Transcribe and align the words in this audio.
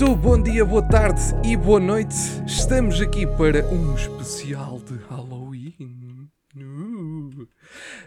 Muito 0.00 0.16
bom 0.16 0.42
dia, 0.42 0.64
boa 0.64 0.80
tarde 0.80 1.20
e 1.44 1.54
boa 1.54 1.78
noite. 1.78 2.16
Estamos 2.46 3.02
aqui 3.02 3.26
para 3.26 3.66
um 3.66 3.94
especial 3.94 4.80
de 4.80 4.94
Halloween. 5.10 6.26
Uh. 6.56 7.46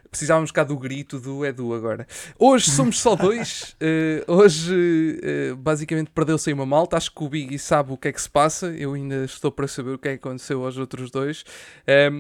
Precisávamos 0.10 0.50
cá 0.52 0.64
do 0.64 0.75
grito 0.75 1.20
do 1.20 1.46
Edu 1.46 1.71
agora. 1.71 2.07
Hoje 2.39 2.71
somos 2.71 3.00
só 3.00 3.15
dois. 3.15 3.75
Uh, 3.84 4.32
hoje, 4.32 5.20
uh, 5.51 5.56
basicamente, 5.57 6.10
perdeu-se 6.10 6.50
aí 6.50 6.54
uma 6.54 6.65
malta. 6.65 6.98
Acho 6.98 7.14
que 7.14 7.24
o 7.24 7.29
Biggie 7.29 7.60
sabe 7.60 7.92
o 7.92 7.98
que 7.98 8.07
é 8.07 8.12
que 8.12 8.21
se 8.21 8.29
passa. 8.29 8.68
Eu 8.68 8.93
ainda 8.93 9.25
estou 9.25 9.51
para 9.51 9.68
saber 9.68 9.92
o 9.92 10.00
que 10.00 10.07
é 10.07 10.18
que 10.18 10.25
aconteceu 10.25 10.65
aos 10.65 10.78
outros 10.78 11.12
dois. 11.12 11.43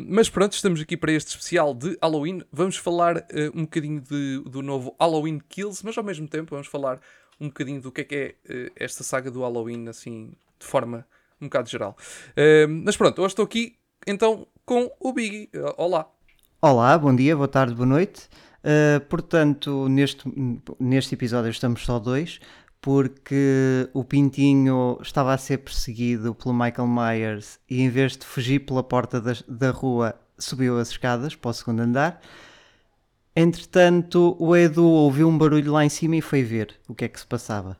mas 0.07 0.29
pronto, 0.29 0.53
estamos 0.53 0.81
aqui 0.81 0.95
para 0.95 1.11
este 1.11 1.29
especial 1.29 1.73
de 1.73 1.97
Halloween. 1.99 2.43
Vamos 2.51 2.77
falar 2.77 3.25
um 3.55 3.61
bocadinho 3.61 4.01
de, 4.01 4.43
do 4.45 4.61
novo 4.61 4.95
Halloween 4.99 5.39
Kills, 5.49 5.83
mas 5.83 5.97
ao 5.97 6.03
mesmo 6.03 6.27
tempo 6.27 6.51
vamos 6.51 6.67
falar 6.67 6.99
um 7.39 7.47
bocadinho 7.47 7.81
do 7.81 7.91
que 7.91 8.01
é 8.01 8.03
que 8.03 8.15
é 8.15 8.53
uh, 8.53 8.71
esta 8.75 9.03
saga 9.03 9.29
do 9.29 9.41
Halloween, 9.41 9.87
assim, 9.87 10.31
de 10.59 10.65
forma 10.65 11.05
um 11.39 11.45
bocado 11.47 11.69
geral. 11.69 11.97
Uh, 12.31 12.67
mas 12.83 12.95
pronto, 12.95 13.21
hoje 13.21 13.33
estou 13.33 13.45
aqui 13.45 13.75
então 14.05 14.47
com 14.65 14.91
o 14.99 15.13
Biggie. 15.13 15.49
Uh, 15.55 15.73
olá. 15.77 16.09
Olá, 16.61 16.97
bom 16.97 17.15
dia, 17.15 17.35
boa 17.35 17.47
tarde, 17.47 17.75
boa 17.75 17.85
noite. 17.85 18.29
portanto, 19.09 19.89
neste, 19.89 20.23
neste 20.79 21.13
episódio 21.13 21.49
estamos 21.49 21.83
só 21.83 21.99
dois, 21.99 22.39
porque 22.79 23.89
o 23.93 24.03
Pintinho 24.03 24.97
estava 25.01 25.33
a 25.33 25.37
ser 25.37 25.57
perseguido 25.57 26.33
pelo 26.33 26.53
Michael 26.53 26.87
Myers 26.87 27.59
e 27.69 27.81
em 27.81 27.89
vez 27.89 28.15
de 28.15 28.25
fugir 28.25 28.59
pela 28.59 28.81
porta 28.81 29.19
da, 29.19 29.33
da 29.45 29.71
rua, 29.71 30.15
subiu 30.37 30.79
as 30.79 30.89
escadas 30.89 31.35
para 31.35 31.51
o 31.51 31.53
segundo 31.53 31.81
andar. 31.81 32.21
Entretanto, 33.35 34.35
o 34.39 34.55
Edu 34.55 34.85
ouviu 34.85 35.27
um 35.27 35.37
barulho 35.37 35.71
lá 35.71 35.83
em 35.83 35.89
cima 35.89 36.15
e 36.15 36.21
foi 36.21 36.43
ver 36.43 36.75
o 36.87 36.93
que 36.93 37.05
é 37.05 37.07
que 37.07 37.19
se 37.19 37.25
passava. 37.25 37.77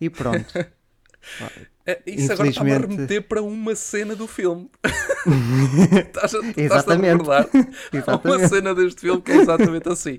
E 0.00 0.08
pronto. 0.08 0.52
É, 1.86 2.02
isso 2.04 2.32
agora 2.32 2.48
está 2.48 2.62
a 2.62 2.64
remeter 2.64 3.22
para 3.22 3.40
uma 3.40 3.76
cena 3.76 4.16
do 4.16 4.26
filme. 4.26 4.68
estás, 6.04 6.34
a, 6.34 6.40
estás 6.56 6.88
a 6.88 6.94
recordar? 6.96 7.48
Há 8.06 8.28
uma 8.28 8.48
cena 8.48 8.74
deste 8.74 9.02
filme 9.02 9.22
que 9.22 9.30
é 9.30 9.36
exatamente 9.36 9.88
assim. 9.88 10.18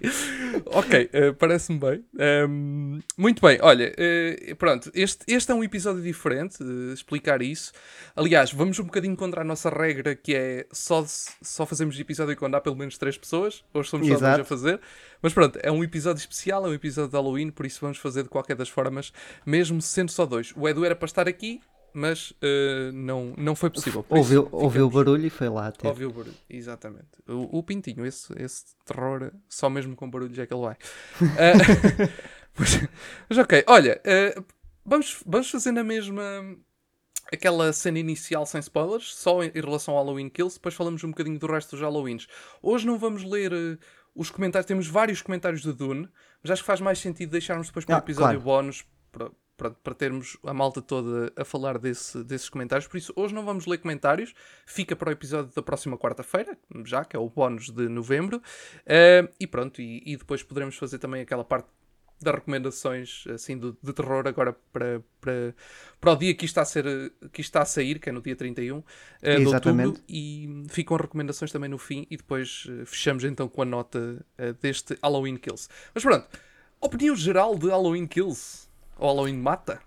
ok, 0.65 1.09
uh, 1.13 1.33
parece-me 1.33 1.77
bem. 1.77 2.05
Um, 2.15 2.19
ehm, 2.19 2.99
muito 3.17 3.41
bem, 3.41 3.59
olha, 3.61 3.93
uh, 3.93 4.55
pronto, 4.55 4.89
este, 4.95 5.25
este 5.27 5.51
é 5.51 5.55
um 5.55 5.61
episódio 5.61 6.01
diferente, 6.01 6.63
uh, 6.63 6.93
explicar 6.93 7.41
isso. 7.41 7.73
Aliás, 8.15 8.53
vamos 8.53 8.79
um 8.79 8.85
bocadinho 8.85 9.17
contra 9.17 9.41
a 9.41 9.43
nossa 9.43 9.69
regra 9.69 10.15
que 10.15 10.33
é 10.33 10.65
só, 10.71 11.05
só 11.41 11.65
fazemos 11.65 11.99
episódio 11.99 12.35
quando 12.37 12.55
há 12.55 12.61
pelo 12.61 12.77
menos 12.77 12.97
três 12.97 13.17
pessoas. 13.17 13.61
Hoje 13.73 13.89
somos 13.89 14.07
só 14.07 14.17
dois 14.17 14.39
a 14.39 14.43
fazer. 14.45 14.79
Mas 15.21 15.33
pronto, 15.33 15.59
é 15.61 15.71
um 15.71 15.83
episódio 15.83 16.19
especial, 16.19 16.65
é 16.65 16.69
um 16.69 16.73
episódio 16.73 17.09
de 17.09 17.15
Halloween, 17.15 17.49
por 17.49 17.65
isso 17.65 17.79
vamos 17.81 17.97
fazer 17.97 18.23
de 18.23 18.29
qualquer 18.29 18.55
das 18.55 18.69
formas, 18.69 19.11
mesmo 19.45 19.81
sendo 19.81 20.11
só 20.11 20.25
dois. 20.25 20.53
O 20.55 20.67
Edu 20.67 20.85
era 20.85 20.95
para 20.95 21.05
estar 21.05 21.27
aqui, 21.27 21.56
mas 21.93 22.31
uh, 22.31 22.91
não, 22.93 23.33
não 23.37 23.55
foi 23.55 23.69
possível. 23.69 24.05
ouviu, 24.09 24.43
isso, 24.43 24.55
ouviu 24.55 24.85
o 24.85 24.89
barulho 24.89 25.25
e 25.25 25.29
foi 25.29 25.49
lá. 25.49 25.67
Até. 25.67 25.87
Ouviu 25.87 26.09
o 26.09 26.13
barulho, 26.13 26.35
exatamente. 26.49 27.07
O, 27.27 27.57
o, 27.57 27.63
Pintinho, 27.63 28.05
esse, 28.05 28.31
esse 28.41 28.65
terror, 28.85 29.31
só 29.49 29.69
mesmo 29.69 29.95
com 29.95 30.09
barulhos 30.09 30.37
é 30.37 30.45
que 30.45 30.53
ele 30.53 30.61
vai. 30.61 30.77
Uh, 32.57 32.59
mas, 32.59 32.89
mas, 33.29 33.37
ok, 33.37 33.63
olha, 33.67 34.01
uh, 34.05 34.45
vamos, 34.83 35.21
vamos 35.25 35.49
fazer 35.49 35.71
na 35.71 35.83
mesma 35.83 36.23
aquela 37.31 37.71
cena 37.73 37.99
inicial 37.99 38.45
sem 38.45 38.59
spoilers, 38.59 39.13
só 39.13 39.43
em, 39.43 39.51
em, 39.53 39.61
relação 39.61 39.95
ao 39.95 40.03
Halloween 40.03 40.29
Kills, 40.29 40.55
depois 40.55 40.73
falamos 40.73 41.03
um 41.03 41.09
bocadinho 41.09 41.37
do 41.37 41.45
resto 41.45 41.71
dos 41.71 41.81
Halloweens. 41.81 42.27
Hoje 42.61 42.87
não 42.87 42.97
vamos 42.97 43.23
ler 43.23 43.51
os 44.15 44.31
comentários, 44.31 44.65
temos 44.65 44.87
vários 44.87 45.21
comentários 45.21 45.61
de 45.61 45.71
Dune, 45.71 46.09
mas 46.41 46.51
acho 46.51 46.63
que 46.63 46.67
faz 46.67 46.81
mais 46.81 46.99
sentido 46.99 47.29
deixarmos 47.29 47.67
depois 47.67 47.85
para 47.85 47.93
o 47.93 47.95
um 47.95 47.99
ah, 47.99 48.03
episódio 48.03 48.41
claro. 48.41 48.63
bónus 48.63 48.83
para, 49.11 49.29
para, 49.57 49.71
para, 49.71 49.93
termos 49.93 50.37
a 50.43 50.53
malta 50.53 50.81
toda 50.81 51.33
a 51.35 51.43
falar 51.43 51.77
desse, 51.77 52.23
desses 52.23 52.47
comentários. 52.47 52.87
Por 52.87 52.97
isso, 52.97 53.11
hoje 53.15 53.33
não 53.33 53.43
vamos 53.43 53.65
ler 53.65 53.79
comentários, 53.79 54.33
fica 54.65 54.95
para 54.95 55.09
o 55.09 55.11
episódio 55.11 55.51
da 55.53 55.61
próxima 55.61 55.97
quarta-feira, 55.97 56.57
já 56.85 57.03
que 57.03 57.15
é 57.15 57.19
o 57.19 57.27
bónus 57.27 57.69
de 57.69 57.89
novembro. 57.89 58.37
Uh, 58.37 59.27
e 59.39 59.47
pronto, 59.47 59.81
e, 59.81 60.03
e, 60.05 60.15
depois 60.15 60.43
poderemos 60.43 60.77
fazer 60.77 60.99
também 60.99 61.21
aquela 61.21 61.43
parte 61.43 61.67
das 62.21 62.33
recomendações 62.33 63.25
assim 63.27 63.57
do, 63.57 63.77
de 63.81 63.93
terror 63.93 64.27
agora 64.27 64.55
para, 64.73 65.03
para, 65.21 65.55
para 65.99 66.11
o 66.11 66.15
dia 66.15 66.33
que 66.33 66.45
está 66.45 66.61
a 66.61 66.65
ser 66.65 67.13
que 67.31 67.41
está 67.41 67.61
a 67.61 67.65
sair, 67.65 67.99
que 67.99 68.09
é 68.09 68.11
no 68.11 68.21
dia 68.21 68.35
31 68.35 68.77
uh, 68.77 68.83
eh, 69.21 69.35
de 69.39 69.45
outubro, 69.45 69.95
e 70.09 70.63
ficam 70.69 70.95
as 70.95 71.01
recomendações 71.01 71.51
também 71.51 71.69
no 71.69 71.77
fim 71.77 72.07
e 72.09 72.17
depois 72.17 72.65
uh, 72.65 72.85
fechamos 72.85 73.23
então 73.23 73.47
com 73.47 73.61
a 73.61 73.65
nota 73.65 74.25
uh, 74.39 74.53
deste 74.59 74.97
Halloween 75.03 75.37
Kills. 75.37 75.67
Mas 75.93 76.03
pronto, 76.03 76.27
opinião 76.81 77.15
geral 77.15 77.55
de 77.55 77.67
Halloween 77.67 78.07
Kills 78.07 78.66
ou 78.97 79.07
Halloween 79.07 79.37
Mata? 79.37 79.79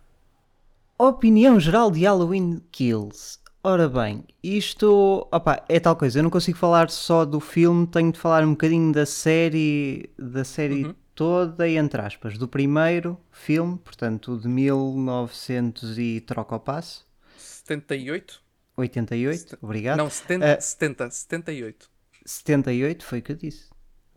Opinião 0.99 1.59
geral 1.59 1.91
de 1.91 2.05
Halloween 2.05 2.63
Kills. 2.71 3.39
Ora 3.63 3.89
bem, 3.89 4.25
isto 4.43 5.29
opa, 5.31 5.63
é 5.69 5.79
tal 5.79 5.95
coisa, 5.95 6.19
eu 6.19 6.23
não 6.23 6.31
consigo 6.31 6.57
falar 6.57 6.89
só 6.89 7.27
do 7.27 7.41
filme, 7.41 7.87
tenho 7.87 8.11
de 8.11 8.19
falar 8.19 8.43
um 8.43 8.53
bocadinho 8.53 8.91
da 8.91 9.05
série, 9.05 10.11
da 10.19 10.45
série 10.45 10.87
uhum 10.87 10.95
toda, 11.21 11.69
entre 11.69 12.01
aspas, 12.01 12.39
do 12.39 12.49
primeiro 12.49 13.21
filme, 13.31 13.77
portanto, 13.77 14.39
de 14.39 14.49
1900 14.49 15.99
e 15.99 16.19
troca 16.23 16.57
o 16.57 16.61
passo. 16.61 17.07
78? 17.37 18.41
88, 18.75 19.39
Set... 19.39 19.59
obrigado. 19.61 19.99
Não, 19.99 20.09
70, 20.09 20.47
uh, 20.47 20.63
70, 20.63 21.11
78. 21.11 21.91
78 22.25 23.05
foi 23.05 23.19
o 23.19 23.23
que 23.23 23.33
eu 23.33 23.37
disse. 23.37 23.69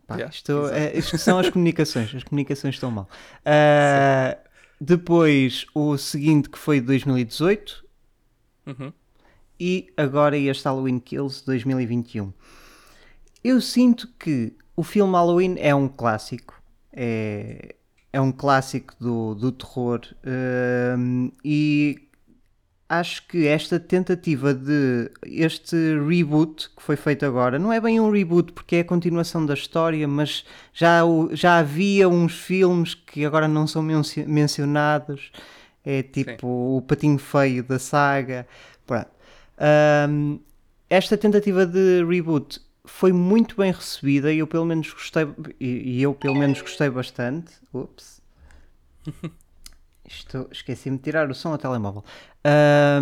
Pá, 0.06 0.14
yeah, 0.14 0.34
isto, 0.34 0.66
é, 0.68 0.96
isto, 0.96 1.18
são 1.18 1.38
as 1.38 1.50
comunicações, 1.50 2.14
as 2.14 2.24
comunicações 2.24 2.74
estão 2.74 2.90
mal. 2.90 3.06
Uh, 3.40 4.34
depois 4.84 5.64
o 5.74 5.96
seguinte 5.96 6.50
que 6.50 6.58
foi 6.58 6.80
2018 6.80 7.84
uhum. 8.66 8.92
e 9.58 9.90
agora 9.96 10.36
este 10.36 10.64
Halloween 10.64 10.98
Kills 10.98 11.44
2021. 11.46 12.32
Eu 13.42 13.60
sinto 13.60 14.08
que 14.18 14.52
o 14.76 14.82
filme 14.82 15.12
Halloween 15.12 15.56
é 15.58 15.74
um 15.74 15.88
clássico 15.88 16.62
é, 16.92 17.74
é 18.12 18.20
um 18.20 18.30
clássico 18.30 18.94
do, 19.00 19.34
do 19.34 19.50
terror 19.50 20.00
um, 20.98 21.32
e 21.44 22.03
acho 22.88 23.26
que 23.26 23.46
esta 23.46 23.80
tentativa 23.80 24.52
de 24.54 25.10
este 25.24 25.76
reboot 26.06 26.70
que 26.76 26.82
foi 26.82 26.96
feito 26.96 27.24
agora 27.24 27.58
não 27.58 27.72
é 27.72 27.80
bem 27.80 27.98
um 27.98 28.10
reboot 28.10 28.52
porque 28.52 28.76
é 28.76 28.80
a 28.80 28.84
continuação 28.84 29.44
da 29.44 29.54
história, 29.54 30.06
mas 30.06 30.44
já, 30.72 31.00
já 31.32 31.58
havia 31.58 32.08
uns 32.08 32.34
filmes 32.34 32.94
que 32.94 33.24
agora 33.24 33.48
não 33.48 33.66
são 33.66 33.82
mencionados. 33.82 35.32
É 35.84 36.02
tipo 36.02 36.30
Sim. 36.30 36.78
o 36.78 36.82
patinho 36.86 37.18
feio 37.18 37.62
da 37.62 37.78
saga. 37.78 38.46
Um, 40.08 40.40
esta 40.90 41.16
tentativa 41.16 41.66
de 41.66 42.04
reboot 42.04 42.60
foi 42.84 43.12
muito 43.12 43.56
bem 43.56 43.72
recebida 43.72 44.32
e 44.32 44.38
eu 44.38 44.46
pelo 44.46 44.64
menos 44.64 44.92
gostei 44.92 45.26
e, 45.60 46.02
eu 46.02 46.14
pelo 46.14 46.34
menos 46.34 46.60
gostei 46.60 46.90
bastante. 46.90 47.52
Ups. 47.72 48.22
Isto, 50.06 50.48
esqueci-me 50.52 50.98
de 50.98 51.02
tirar 51.04 51.30
o 51.30 51.34
som 51.34 51.52
ao 51.52 51.58
telemóvel. 51.58 52.04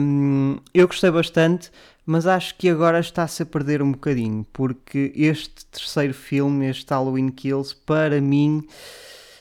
Um, 0.00 0.58
eu 0.72 0.86
gostei 0.86 1.10
bastante, 1.10 1.70
mas 2.06 2.26
acho 2.26 2.54
que 2.56 2.68
agora 2.68 3.00
está-se 3.00 3.42
a 3.42 3.46
perder 3.46 3.82
um 3.82 3.92
bocadinho, 3.92 4.46
porque 4.52 5.12
este 5.16 5.66
terceiro 5.66 6.14
filme, 6.14 6.68
este 6.68 6.88
Halloween 6.90 7.30
Kills, 7.30 7.74
para 7.74 8.20
mim 8.20 8.66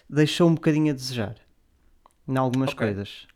deixou 0.10 0.50
um 0.50 0.56
bocadinho 0.56 0.92
a 0.92 0.96
desejar 0.96 1.36
em 2.28 2.38
algumas 2.38 2.72
okay. 2.74 2.88
coisas. 2.88 3.28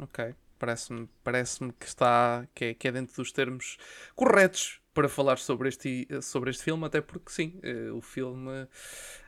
Ok, 0.00 0.34
parece-me 0.58 1.08
parece 1.22 1.58
que 1.78 1.86
está 1.86 2.46
que 2.54 2.64
é, 2.66 2.74
que 2.74 2.88
é 2.88 2.92
dentro 2.92 3.16
dos 3.16 3.32
termos 3.32 3.76
corretos 4.14 4.80
para 4.92 5.08
falar 5.08 5.38
sobre 5.38 5.68
este, 5.68 6.08
sobre 6.22 6.50
este 6.50 6.64
filme, 6.64 6.84
até 6.84 7.00
porque 7.00 7.30
sim, 7.30 7.60
uh, 7.62 7.96
o 7.96 8.00
filme. 8.00 8.66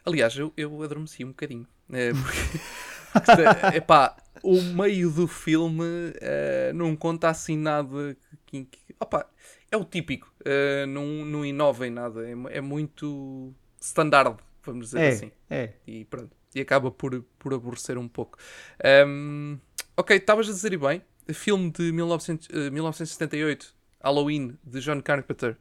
Aliás, 0.05 0.37
eu, 0.37 0.53
eu 0.57 0.83
adormeci 0.83 1.25
um 1.25 1.29
bocadinho. 1.29 1.67
Uh, 1.89 2.21
porque, 2.21 2.59
epá, 3.75 4.17
o 4.43 4.61
meio 4.61 5.11
do 5.11 5.27
filme 5.27 5.85
uh, 5.85 6.75
não 6.75 6.95
conta 6.97 7.29
assim 7.29 7.57
nada. 7.57 8.17
Que, 8.47 8.65
que, 8.65 8.79
opa, 8.99 9.29
é 9.71 9.77
o 9.77 9.85
típico, 9.85 10.33
uh, 10.41 10.87
não, 10.87 11.07
não 11.25 11.45
inova 11.45 11.87
em 11.87 11.91
nada, 11.91 12.29
é, 12.29 12.35
é 12.57 12.61
muito 12.61 13.55
standard, 13.81 14.37
vamos 14.65 14.87
dizer 14.87 15.01
é, 15.01 15.09
assim. 15.09 15.33
É. 15.49 15.71
E 15.87 16.05
pronto, 16.05 16.37
e 16.55 16.61
acaba 16.61 16.91
por, 16.91 17.23
por 17.39 17.55
aborrecer 17.55 17.97
um 17.97 18.09
pouco. 18.09 18.39
Um, 19.07 19.59
ok, 19.97 20.17
estavas 20.17 20.49
a 20.49 20.53
dizer 20.53 20.77
bem, 20.77 21.03
filme 21.33 21.71
de 21.71 21.93
1900, 21.93 22.49
1978 22.71 23.75
Halloween, 24.03 24.59
de 24.65 24.81
John 24.81 25.01
Carpenter, 25.01 25.57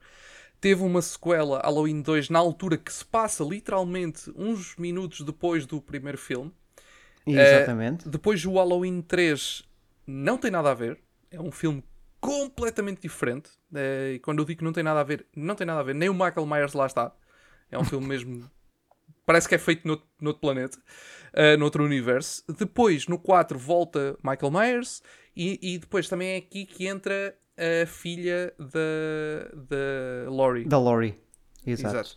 teve 0.59 0.81
uma 0.81 1.01
sequela, 1.01 1.59
Halloween 1.61 2.01
2, 2.01 2.29
na 2.29 2.39
altura 2.39 2.77
que 2.77 2.91
se 2.91 3.05
passa 3.05 3.43
literalmente 3.43 4.31
uns 4.35 4.75
minutos 4.75 5.21
depois 5.21 5.65
do 5.65 5.81
primeiro 5.81 6.17
filme. 6.17 6.51
Exatamente. 7.37 8.07
Uh, 8.07 8.09
depois 8.09 8.45
o 8.45 8.53
Halloween 8.53 9.01
3 9.01 9.63
não 10.07 10.37
tem 10.37 10.51
nada 10.51 10.71
a 10.71 10.73
ver. 10.73 10.99
É 11.31 11.39
um 11.39 11.51
filme 11.51 11.83
completamente 12.19 13.01
diferente. 13.01 13.49
Uh, 13.71 14.13
e 14.15 14.19
quando 14.19 14.39
eu 14.39 14.45
digo 14.45 14.59
que 14.59 14.63
não 14.63 14.73
tem 14.73 14.83
nada 14.83 14.99
a 14.99 15.03
ver, 15.03 15.25
não 15.35 15.55
tem 15.55 15.65
nada 15.65 15.79
a 15.79 15.83
ver. 15.83 15.95
Nem 15.95 16.09
o 16.09 16.13
Michael 16.13 16.45
Myers 16.45 16.73
lá 16.73 16.85
está. 16.85 17.13
É 17.71 17.77
um 17.77 17.83
filme 17.83 18.07
mesmo 18.07 18.49
parece 19.25 19.47
que 19.47 19.53
é 19.53 19.59
feito 19.59 19.87
no, 19.87 20.01
outro 20.25 20.41
planeta, 20.41 20.77
uh, 21.33 21.57
no 21.57 21.65
outro 21.65 21.83
universo. 21.83 22.43
Depois, 22.57 23.07
no 23.07 23.19
4, 23.19 23.59
volta 23.59 24.17
Michael 24.23 24.51
Myers. 24.51 25.03
E, 25.35 25.59
e 25.61 25.77
depois 25.77 26.09
também 26.09 26.29
é 26.29 26.37
aqui 26.37 26.65
que 26.65 26.87
entra 26.87 27.37
a 27.55 27.85
filha 27.85 28.51
da, 28.57 29.49
da 29.55 30.31
Laurie. 30.31 30.65
Da 30.65 30.79
Laurie, 30.79 31.15
exato. 31.65 31.95
exato. 31.95 32.15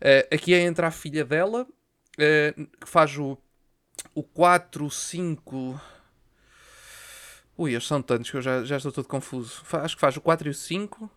Uh, 0.00 0.34
aqui 0.34 0.54
é 0.54 0.60
entra 0.60 0.86
a 0.86 0.90
filha 0.90 1.24
dela, 1.24 1.62
uh, 1.62 2.66
que 2.80 2.88
faz 2.88 3.16
o, 3.18 3.36
o 4.14 4.22
4, 4.22 4.90
5. 4.90 5.80
Ui, 7.56 7.72
eles 7.72 7.86
são 7.86 8.00
tantos 8.00 8.30
que 8.30 8.36
eu 8.36 8.42
já, 8.42 8.64
já 8.64 8.76
estou 8.76 8.92
todo 8.92 9.08
confuso. 9.08 9.62
Acho 9.72 9.96
que 9.96 10.00
faz 10.00 10.16
o 10.16 10.20
4 10.20 10.48
e 10.48 10.50
o 10.50 10.54
5. 10.54 11.10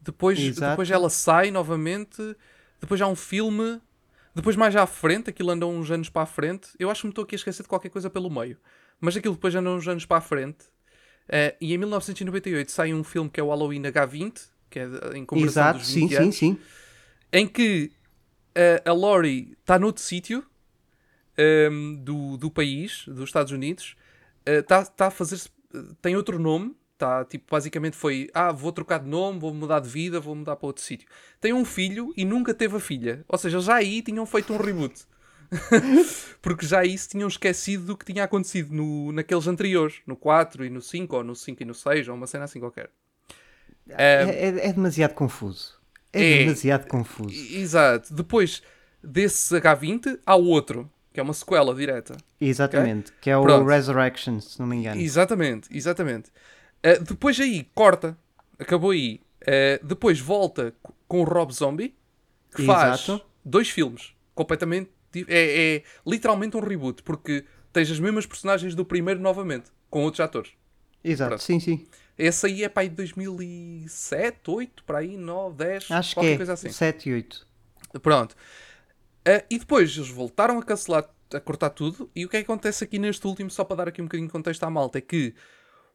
Depois, 0.00 0.56
depois 0.56 0.90
ela 0.90 1.10
sai 1.10 1.50
novamente. 1.50 2.36
Depois 2.80 3.00
há 3.00 3.06
um 3.06 3.16
filme. 3.16 3.80
Depois 4.34 4.56
mais 4.56 4.76
à 4.76 4.86
frente, 4.86 5.30
aquilo 5.30 5.50
anda 5.50 5.66
uns 5.66 5.90
anos 5.90 6.08
para 6.08 6.22
a 6.22 6.26
frente. 6.26 6.68
Eu 6.78 6.90
acho 6.90 7.00
que 7.02 7.06
me 7.06 7.10
estou 7.10 7.24
aqui 7.24 7.34
a 7.34 7.36
esquecer 7.36 7.62
de 7.62 7.68
qualquer 7.68 7.88
coisa 7.88 8.08
pelo 8.08 8.30
meio. 8.30 8.56
Mas 9.00 9.16
aquilo 9.16 9.34
depois 9.34 9.54
anda 9.54 9.70
uns 9.70 9.86
anos 9.88 10.04
para 10.04 10.18
a 10.18 10.20
frente. 10.20 10.64
Uh, 11.28 11.52
e 11.60 11.74
em 11.74 11.78
1998 11.78 12.72
sai 12.72 12.94
um 12.94 13.04
filme 13.04 13.28
que 13.28 13.38
é 13.38 13.42
o 13.42 13.48
Halloween 13.48 13.82
H20, 13.82 14.48
que 14.70 14.78
é 14.78 14.84
em 15.14 15.26
comemoração 15.26 15.62
Exato, 15.62 15.78
dos 15.80 15.92
20 15.92 16.08
sim, 16.08 16.16
anos, 16.16 16.36
sim, 16.36 16.54
sim. 16.54 16.60
Em 17.30 17.46
que 17.46 17.92
uh, 18.56 18.88
a 18.88 18.92
Laurie 18.94 19.56
está 19.60 19.78
noutro 19.78 20.02
sítio 20.02 20.47
um, 21.38 21.42
ehm, 21.42 21.94
do, 21.96 22.36
do 22.36 22.50
país, 22.50 23.04
dos 23.06 23.24
Estados 23.24 23.52
Unidos. 23.52 23.96
Está 24.44 24.80
uh, 24.80 24.90
tá 24.90 25.06
a 25.06 25.10
fazer 25.10 25.36
tem 26.00 26.16
outro 26.16 26.38
nome, 26.38 26.74
tá? 26.96 27.24
Tipo, 27.24 27.46
basicamente 27.50 27.96
foi, 27.96 28.30
ah, 28.34 28.52
vou 28.52 28.72
trocar 28.72 28.98
de 28.98 29.08
nome, 29.08 29.38
vou 29.38 29.52
mudar 29.54 29.80
de 29.80 29.88
vida, 29.88 30.18
vou 30.18 30.34
mudar 30.34 30.56
para 30.56 30.66
outro 30.66 30.82
sítio. 30.82 31.08
Tem 31.40 31.52
um 31.52 31.64
filho 31.64 32.12
e 32.16 32.24
nunca 32.24 32.54
teve 32.54 32.76
a 32.76 32.80
filha. 32.80 33.24
Ou 33.28 33.38
seja, 33.38 33.60
já 33.60 33.76
aí 33.76 34.02
tinham 34.02 34.26
feito 34.26 34.52
um 34.52 34.56
reboot. 34.56 35.04
Porque 36.42 36.66
já 36.66 36.80
aí 36.80 36.96
se 36.96 37.08
tinham 37.08 37.28
esquecido 37.28 37.84
do 37.84 37.96
que 37.96 38.04
tinha 38.04 38.24
acontecido 38.24 38.74
no, 38.74 39.12
naqueles 39.12 39.46
anteriores, 39.46 39.96
no 40.06 40.16
4 40.16 40.64
e 40.64 40.70
no 40.70 40.80
5, 40.80 41.16
ou 41.16 41.24
no 41.24 41.34
5 41.34 41.62
e 41.62 41.66
no 41.66 41.74
6, 41.74 42.08
ou 42.08 42.14
uma 42.14 42.26
cena 42.26 42.44
assim 42.44 42.60
qualquer. 42.60 42.90
É, 43.88 44.22
é, 44.24 44.68
é 44.68 44.72
demasiado 44.72 45.14
confuso. 45.14 45.78
É, 46.12 46.32
é, 46.32 46.38
demasiado 46.40 46.86
confuso. 46.86 47.34
Exato. 47.34 48.12
Depois 48.12 48.62
desse 49.02 49.54
H20, 49.54 50.18
há 50.26 50.36
outro, 50.36 50.90
que 51.18 51.20
é 51.20 51.24
uma 51.24 51.34
sequela 51.34 51.74
direta. 51.74 52.16
Exatamente, 52.40 53.08
okay? 53.08 53.18
que 53.22 53.30
é 53.30 53.36
o 53.36 53.42
Pronto. 53.42 53.66
Resurrection, 53.66 54.40
se 54.40 54.60
não 54.60 54.68
me 54.68 54.76
engano. 54.76 55.00
Exatamente, 55.00 55.68
exatamente. 55.76 56.30
Uh, 56.78 57.02
depois 57.02 57.40
aí, 57.40 57.68
corta, 57.74 58.16
acabou 58.56 58.92
aí. 58.92 59.20
Uh, 59.42 59.84
depois 59.84 60.20
volta 60.20 60.72
com 61.08 61.22
o 61.22 61.24
Rob 61.24 61.52
Zombie, 61.52 61.96
que 62.54 62.62
Exato. 62.62 63.06
faz 63.06 63.22
dois 63.44 63.68
filmes 63.68 64.14
completamente. 64.32 64.90
É, 65.26 65.76
é 65.76 65.82
literalmente 66.06 66.56
um 66.56 66.60
reboot, 66.60 67.02
porque 67.02 67.44
tens 67.72 67.90
as 67.90 67.98
mesmas 67.98 68.24
personagens 68.24 68.76
do 68.76 68.84
primeiro 68.84 69.18
novamente, 69.18 69.72
com 69.90 70.04
outros 70.04 70.20
atores. 70.20 70.52
Exato, 71.02 71.30
Pronto. 71.30 71.42
sim, 71.42 71.58
sim. 71.58 71.84
Esse 72.16 72.46
aí 72.46 72.62
é 72.62 72.68
para 72.68 72.82
aí 72.82 72.88
de 72.88 72.94
2007, 72.94 74.38
8, 74.48 74.84
para 74.84 74.98
aí, 74.98 75.16
9, 75.16 75.56
10, 75.56 75.90
Acho 75.90 76.14
qualquer 76.14 76.28
que 76.28 76.34
é, 76.34 76.36
coisa 76.36 76.52
assim. 76.52 76.70
7 76.70 77.08
e 77.08 77.14
8. 77.14 77.46
Pronto. 78.02 78.36
Uh, 79.28 79.44
e 79.50 79.58
depois 79.58 79.94
eles 79.94 80.08
voltaram 80.08 80.58
a 80.58 80.62
cancelar, 80.62 81.06
a 81.34 81.40
cortar 81.40 81.68
tudo. 81.70 82.10
E 82.16 82.24
o 82.24 82.28
que 82.28 82.38
é 82.38 82.40
que 82.40 82.50
acontece 82.50 82.82
aqui 82.82 82.98
neste 82.98 83.26
último, 83.26 83.50
só 83.50 83.62
para 83.62 83.76
dar 83.76 83.88
aqui 83.88 84.00
um 84.00 84.06
bocadinho 84.06 84.26
de 84.26 84.32
contexto 84.32 84.62
à 84.64 84.70
malta, 84.70 84.96
é 84.96 85.02
que 85.02 85.34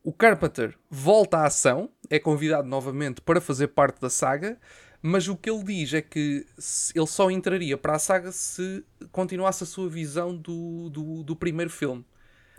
o 0.03 0.13
Carpenter 0.13 0.77
volta 0.89 1.38
à 1.38 1.47
ação, 1.47 1.89
é 2.09 2.19
convidado 2.19 2.68
novamente 2.68 3.21
para 3.21 3.41
fazer 3.41 3.69
parte 3.69 4.00
da 4.00 4.09
saga, 4.09 4.59
mas 5.01 5.27
o 5.27 5.35
que 5.35 5.50
ele 5.50 5.63
diz 5.63 5.94
é 5.94 6.01
que 6.01 6.45
ele 6.94 7.07
só 7.07 7.31
entraria 7.31 7.77
para 7.77 7.95
a 7.95 8.00
saga 8.00 8.31
se 8.31 8.85
continuasse 9.12 9.63
a 9.63 9.68
sua 9.68 9.89
visão 9.89 10.36
do, 10.36 10.89
do, 10.89 11.24
do 11.24 11.36
primeiro 11.36 11.71
filme. 11.71 12.06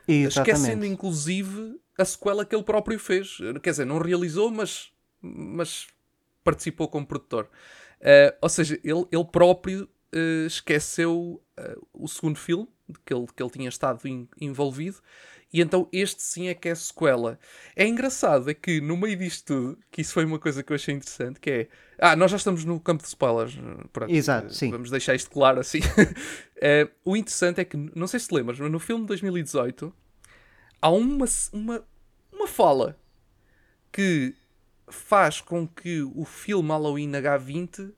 Exatamente. 0.09 0.57
Esquecendo 0.57 0.87
inclusive 0.87 1.81
a 1.97 2.05
sequela 2.05 2.45
que 2.45 2.55
ele 2.55 2.65
próprio 2.65 2.99
fez. 2.99 3.39
Quer 3.63 3.71
dizer, 3.71 3.87
não 3.87 3.99
realizou, 3.99 4.51
mas, 4.51 4.91
mas 5.23 5.87
participou 6.43 6.89
como 6.89 7.07
produtor. 7.07 7.49
Uh, 8.01 8.37
ou 8.43 8.49
seja, 8.49 8.79
ele, 8.85 9.07
ele 9.11 9.25
próprio 9.25 9.89
uh, 10.15 10.47
esqueceu 10.47 11.43
uh, 11.59 11.87
o 11.93 12.09
segundo 12.09 12.39
filme 12.39 12.69
que 13.05 13.13
ele, 13.13 13.27
que 13.35 13.43
ele 13.43 13.51
tinha 13.51 13.69
estado 13.69 14.07
in, 14.07 14.29
envolvido. 14.41 14.99
E 15.53 15.61
então 15.61 15.89
este 15.93 16.23
sim 16.23 16.49
é 16.49 16.55
que 16.55 16.69
é 16.69 16.75
sequela. 16.75 17.39
É 17.77 17.87
engraçado, 17.87 18.51
é 18.51 18.55
que 18.55 18.81
no 18.81 18.97
meio 18.97 19.17
disto 19.17 19.47
tudo, 19.47 19.79
que 19.91 20.01
isso 20.01 20.13
foi 20.13 20.25
uma 20.25 20.39
coisa 20.39 20.63
que 20.63 20.73
eu 20.73 20.75
achei 20.75 20.95
interessante, 20.95 21.39
que 21.39 21.51
é... 21.51 21.69
Ah, 21.99 22.17
nós 22.17 22.31
já 22.31 22.37
estamos 22.37 22.65
no 22.65 22.81
campo 22.81 23.03
de 23.03 23.09
spoilers. 23.09 23.57
Pronto, 23.93 24.13
Exato, 24.13 24.53
sim. 24.53 24.71
Vamos 24.71 24.91
deixar 24.91 25.15
isto 25.15 25.31
claro 25.31 25.61
assim. 25.61 25.79
o 27.05 27.17
interessante 27.17 27.61
é 27.61 27.65
que, 27.65 27.77
não 27.77 28.09
sei 28.09 28.19
se 28.19 28.29
te 28.29 28.35
lembras, 28.35 28.59
mas 28.59 28.71
no 28.71 28.81
filme 28.81 29.03
de 29.03 29.09
2018 29.09 29.95
há 30.83 30.91
uma, 30.91 31.27
uma, 31.53 31.85
uma 32.33 32.47
fala 32.49 32.99
que 33.93 34.35
faz 34.89 35.41
com 35.41 35.69
que 35.69 36.03
o 36.03 36.25
filme 36.25 36.69
Halloween 36.69 37.13
H20 37.13 37.93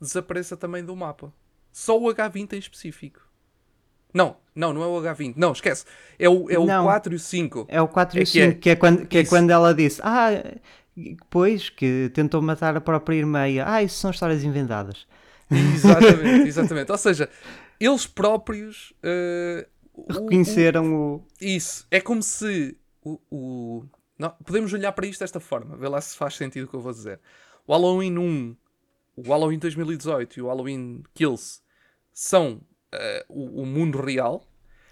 desapareça 0.00 0.56
também 0.56 0.84
do 0.84 0.94
mapa. 0.94 1.32
Só 1.72 1.98
o 1.98 2.04
H20 2.06 2.54
em 2.54 2.58
específico. 2.58 3.20
Não, 4.12 4.36
não, 4.54 4.72
não 4.72 4.82
é 4.82 4.86
o 4.86 5.00
H20. 5.00 5.34
Não, 5.36 5.52
esquece. 5.52 5.84
É 6.18 6.28
o, 6.28 6.50
é 6.50 6.58
o 6.58 6.66
4 6.66 7.12
e 7.12 7.16
o 7.16 7.18
5. 7.18 7.66
É 7.68 7.80
o 7.80 7.88
4 7.88 8.18
e 8.18 8.22
o 8.22 8.26
5, 8.26 8.44
é, 8.44 8.54
que 8.54 8.70
é 8.70 8.76
quando, 8.76 9.06
que 9.06 9.18
é 9.18 9.24
quando 9.24 9.50
ela 9.50 9.72
disse: 9.72 10.00
Ah, 10.02 10.30
pois, 11.28 11.68
que 11.68 12.10
tentou 12.12 12.42
matar 12.42 12.76
a 12.76 12.80
própria 12.80 13.16
irmã. 13.16 13.44
Ah, 13.64 13.82
isso 13.82 13.98
são 13.98 14.10
histórias 14.10 14.42
inventadas. 14.42 15.06
Exatamente, 15.50 16.46
exatamente. 16.48 16.92
Ou 16.92 16.98
seja, 16.98 17.28
eles 17.78 18.06
próprios 18.06 18.92
uh, 19.04 19.66
reconheceram 20.08 20.92
o, 20.92 21.14
o, 21.16 21.24
Isso. 21.40 21.86
É 21.90 22.00
como 22.00 22.22
se 22.22 22.76
o. 23.02 23.18
o... 23.30 23.84
Não, 24.18 24.30
podemos 24.44 24.72
olhar 24.72 24.92
para 24.92 25.06
isto 25.06 25.20
desta 25.20 25.40
forma, 25.40 25.76
ver 25.76 25.88
lá 25.88 26.00
se 26.00 26.14
faz 26.16 26.36
sentido 26.36 26.64
o 26.64 26.68
que 26.68 26.74
eu 26.74 26.80
vou 26.80 26.92
dizer. 26.92 27.20
O 27.66 27.72
Halloween 27.72 28.18
1 28.18 28.56
o 29.16 29.22
Halloween 29.22 29.58
2018 29.58 30.38
e 30.38 30.42
o 30.42 30.46
Halloween 30.46 31.02
Kills 31.14 31.60
são 32.12 32.60
uh, 32.94 33.24
o, 33.28 33.62
o, 33.62 33.66
mundo 33.66 34.00
real. 34.00 34.44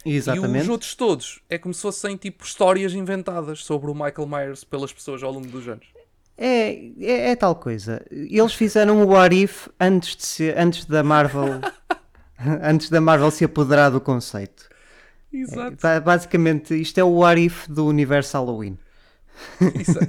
Exatamente. 0.05 0.59
E 0.59 0.63
os 0.63 0.69
outros 0.69 0.95
todos 0.95 1.41
é 1.49 1.59
como 1.59 1.75
se 1.75 1.83
fossem 1.83 2.17
tipo 2.17 2.45
histórias 2.45 2.95
inventadas 2.95 3.65
sobre 3.65 3.91
o 3.91 3.95
Michael 3.95 4.27
Myers 4.27 4.65
pelas 4.65 4.93
pessoas 4.93 5.23
ao 5.23 5.33
longo 5.33 5.49
dos 5.49 5.69
anos. 5.69 5.87
É, 6.37 6.93
é, 7.01 7.31
é 7.31 7.37
tal 7.37 7.57
coisa. 7.57 8.05
Eles 8.11 8.55
fizeram 8.55 9.03
o 9.03 9.09
What 9.09 9.35
If 9.35 9.69
antes, 9.81 10.15
de 10.15 10.25
ser, 10.25 10.59
antes 10.59 10.85
da 10.85 11.03
Marvel 11.03 11.61
antes 12.63 12.89
da 12.89 13.01
Marvel 13.01 13.31
se 13.31 13.45
apoderar 13.45 13.91
do 13.91 14.01
conceito. 14.01 14.69
Exato. 15.33 15.87
É, 15.87 16.01
basicamente, 16.01 16.75
isto 16.81 16.99
é 16.99 17.05
o 17.05 17.19
What 17.19 17.45
If 17.45 17.69
do 17.69 17.87
universo 17.87 18.37
Halloween. 18.37 18.79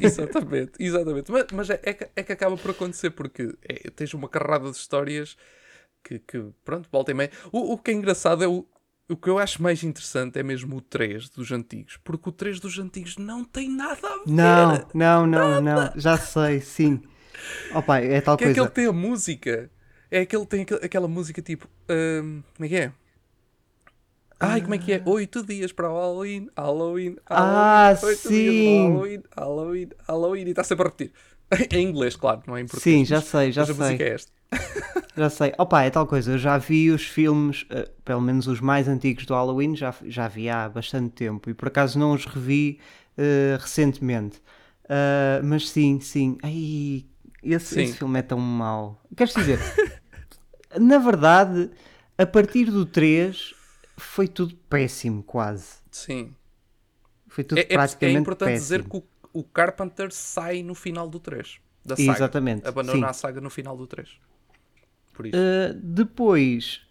Exatamente, 0.01 0.71
exatamente. 0.79 1.31
Mas, 1.31 1.45
mas 1.53 1.69
é, 1.69 1.79
é, 1.83 1.93
que, 1.93 2.07
é, 2.15 2.23
que, 2.23 2.31
acaba 2.31 2.57
por 2.57 2.71
acontecer 2.71 3.11
porque 3.11 3.55
é, 3.63 3.89
tens 3.91 4.13
uma 4.13 4.29
carrada 4.29 4.69
de 4.69 4.77
histórias 4.77 5.37
que, 6.03 6.19
que 6.19 6.43
pronto, 6.63 6.87
volta 6.91 7.11
e 7.11 7.13
meia. 7.13 7.31
O, 7.51 7.73
o 7.73 7.77
que 7.77 7.91
é 7.91 7.93
engraçado 7.93 8.43
é 8.43 8.47
o, 8.47 8.65
o 9.09 9.17
que 9.17 9.29
eu 9.29 9.39
acho 9.39 9.61
mais 9.61 9.83
interessante 9.83 10.39
é 10.39 10.43
mesmo 10.43 10.77
o 10.77 10.81
3 10.81 11.29
dos 11.29 11.51
antigos, 11.51 11.97
porque 12.03 12.29
o 12.29 12.31
3 12.31 12.59
dos 12.59 12.77
antigos 12.77 13.17
não 13.17 13.43
tem 13.43 13.69
nada 13.69 14.07
a 14.07 14.17
ver. 14.17 14.23
Não, 14.27 14.87
não, 14.93 15.27
não, 15.27 15.61
nada. 15.61 15.91
não. 15.93 15.99
Já 16.01 16.17
sei, 16.17 16.61
sim. 16.61 17.01
Opa, 17.73 17.99
é 17.99 18.21
tal 18.21 18.37
que 18.37 18.43
coisa. 18.43 18.51
É 18.51 18.53
que 18.53 18.67
ele 18.67 18.73
tem 18.73 18.85
a 18.85 18.93
música. 18.93 19.69
É 20.11 20.25
que 20.25 20.35
ele 20.35 20.45
tem 20.45 20.65
aquela 20.83 21.07
música 21.07 21.41
tipo. 21.41 21.67
Um, 21.89 22.43
como 22.55 22.65
é 22.65 22.67
que 22.67 22.75
é? 22.75 22.91
Ai, 24.39 24.61
como 24.61 24.73
é 24.73 24.77
que 24.77 24.93
é? 24.93 25.01
Oito 25.05 25.45
dias 25.45 25.73
para 25.73 25.91
o 25.91 25.93
Halloween, 25.93 26.47
Halloween, 26.55 27.17
Halloween. 27.29 27.55
Ah, 27.55 27.93
sim. 28.15 28.87
Halloween, 28.87 29.23
Halloween, 29.35 29.89
Halloween. 30.07 30.45
E 30.45 30.49
está 30.51 30.63
sempre 30.63 30.87
a 30.87 30.89
repetir. 30.89 31.11
em 31.77 31.87
inglês, 31.87 32.15
claro, 32.15 32.41
não 32.47 32.55
é 32.55 32.61
em 32.61 32.65
português. 32.65 32.99
Sim, 32.99 33.05
já 33.05 33.21
sei, 33.21 33.51
já 33.51 33.65
sei. 33.65 33.75
a 33.75 33.77
música 33.77 34.03
é 34.03 34.13
esta. 34.13 34.31
já 35.17 35.29
sei. 35.29 35.53
Opa, 35.57 35.83
é 35.83 35.89
tal 35.89 36.07
coisa. 36.07 36.31
Eu 36.31 36.37
já 36.37 36.57
vi 36.57 36.89
os 36.89 37.03
filmes, 37.03 37.63
uh, 37.63 37.89
pelo 38.05 38.21
menos 38.21 38.47
os 38.47 38.61
mais 38.61 38.87
antigos 38.87 39.25
do 39.25 39.33
Halloween, 39.33 39.75
já, 39.75 39.93
já 40.05 40.27
vi 40.27 40.49
há 40.49 40.69
bastante 40.69 41.09
tempo. 41.09 41.49
E 41.49 41.53
por 41.53 41.67
acaso 41.67 41.99
não 41.99 42.13
os 42.13 42.25
revi 42.25 42.79
uh, 43.17 43.59
recentemente. 43.59 44.37
Uh, 44.85 45.43
mas 45.43 45.69
sim, 45.69 45.99
sim. 45.99 46.37
Ai, 46.41 47.05
esse, 47.43 47.75
sim. 47.75 47.81
esse 47.81 47.97
filme 47.97 48.19
é 48.19 48.21
tão 48.21 48.39
mau. 48.39 49.01
Queres 49.17 49.33
dizer? 49.33 49.59
Na 50.79 50.97
verdade, 50.97 51.69
a 52.17 52.25
partir 52.25 52.65
do 52.65 52.85
3 52.85 53.58
foi 53.99 54.27
tudo 54.27 54.55
péssimo, 54.69 55.21
quase. 55.21 55.77
Sim. 55.91 56.33
Foi 57.27 57.43
tudo 57.43 57.59
é, 57.59 57.61
é 57.61 57.65
praticamente 57.67 58.17
É 58.17 58.19
importante 58.19 58.49
péssimo. 58.49 58.63
dizer 58.63 58.89
que 58.89 58.97
o, 58.97 59.03
o, 59.33 59.43
Carpenter 59.43 60.11
sai 60.11 60.63
no 60.63 60.73
final 60.73 61.07
do 61.07 61.19
3. 61.19 61.59
Da 61.85 61.95
saga. 61.95 62.11
Exatamente. 62.11 62.67
Abandona 62.67 62.97
sim. 62.97 63.03
a 63.05 63.13
saga 63.13 63.41
no 63.41 63.49
final 63.49 63.77
do 63.77 63.85
3. 63.85 64.09
Por 65.13 65.27
isso. 65.27 65.37
Uh, 65.37 65.73
depois, 65.75 66.81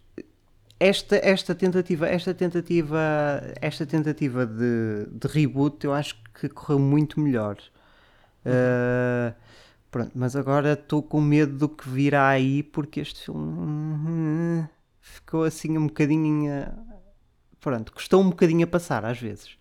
esta, 0.78 1.16
esta 1.16 1.54
tentativa, 1.54 2.06
esta 2.06 2.32
tentativa, 2.32 3.42
esta 3.60 3.84
tentativa 3.84 4.46
de, 4.46 5.06
de 5.10 5.28
reboot, 5.28 5.84
eu 5.84 5.92
acho 5.92 6.16
que 6.38 6.48
correu 6.48 6.78
muito 6.78 7.18
melhor. 7.18 7.58
Uh, 8.44 9.34
pronto, 9.90 10.12
mas 10.14 10.36
agora 10.36 10.74
estou 10.74 11.02
com 11.02 11.20
medo 11.20 11.56
do 11.56 11.68
que 11.68 11.88
virá 11.88 12.28
aí 12.28 12.62
porque 12.62 13.00
este 13.00 13.24
filme 13.24 14.68
ficou 15.00 15.44
assim 15.44 15.76
um 15.76 15.86
bocadinho. 15.86 16.87
Pronto, 17.60 17.92
custou 17.92 18.22
um 18.22 18.30
bocadinho 18.30 18.64
a 18.64 18.66
passar 18.66 19.04
às 19.04 19.20
vezes. 19.20 19.56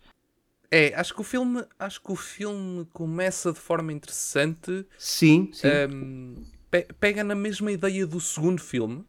É, 0.70 0.94
acho 0.94 1.14
que 1.14 1.20
o 1.20 1.24
filme, 1.24 1.64
acho 1.78 2.00
que 2.02 2.12
o 2.12 2.16
filme 2.16 2.86
começa 2.92 3.52
de 3.52 3.58
forma 3.58 3.92
interessante. 3.92 4.86
Sim, 4.98 5.50
sim. 5.52 5.68
Um, 5.90 6.44
pe 6.70 6.86
pega 7.00 7.24
na 7.24 7.34
mesma 7.34 7.72
ideia 7.72 8.06
do 8.06 8.20
segundo 8.20 8.60
filme. 8.60 9.04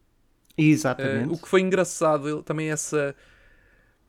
Exatamente. 0.57 1.29
Uh, 1.29 1.33
o 1.33 1.37
que 1.37 1.47
foi 1.47 1.61
engraçado 1.61 2.41
também 2.43 2.71
essa 2.71 3.15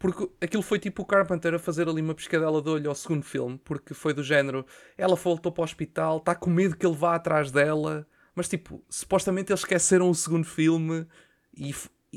porque 0.00 0.30
aquilo 0.40 0.62
foi 0.62 0.78
tipo 0.78 1.02
o 1.02 1.04
Carpenter 1.04 1.54
a 1.54 1.58
fazer 1.58 1.86
ali 1.86 2.00
uma 2.00 2.14
pescadela 2.14 2.62
de 2.62 2.70
olho 2.70 2.88
ao 2.88 2.94
segundo 2.94 3.22
filme, 3.22 3.60
porque 3.62 3.92
foi 3.92 4.14
do 4.14 4.24
género, 4.24 4.64
ela 4.96 5.14
voltou 5.14 5.52
para 5.52 5.60
o 5.60 5.64
hospital, 5.64 6.16
está 6.16 6.34
com 6.34 6.48
medo 6.48 6.74
que 6.74 6.86
ele 6.86 6.96
vá 6.96 7.16
atrás 7.16 7.50
dela, 7.50 8.06
mas 8.34 8.48
tipo, 8.48 8.82
supostamente 8.88 9.52
eles 9.52 9.60
esqueceram 9.60 10.08
o 10.08 10.14
segundo 10.14 10.46
filme 10.46 11.06
e 11.54 11.74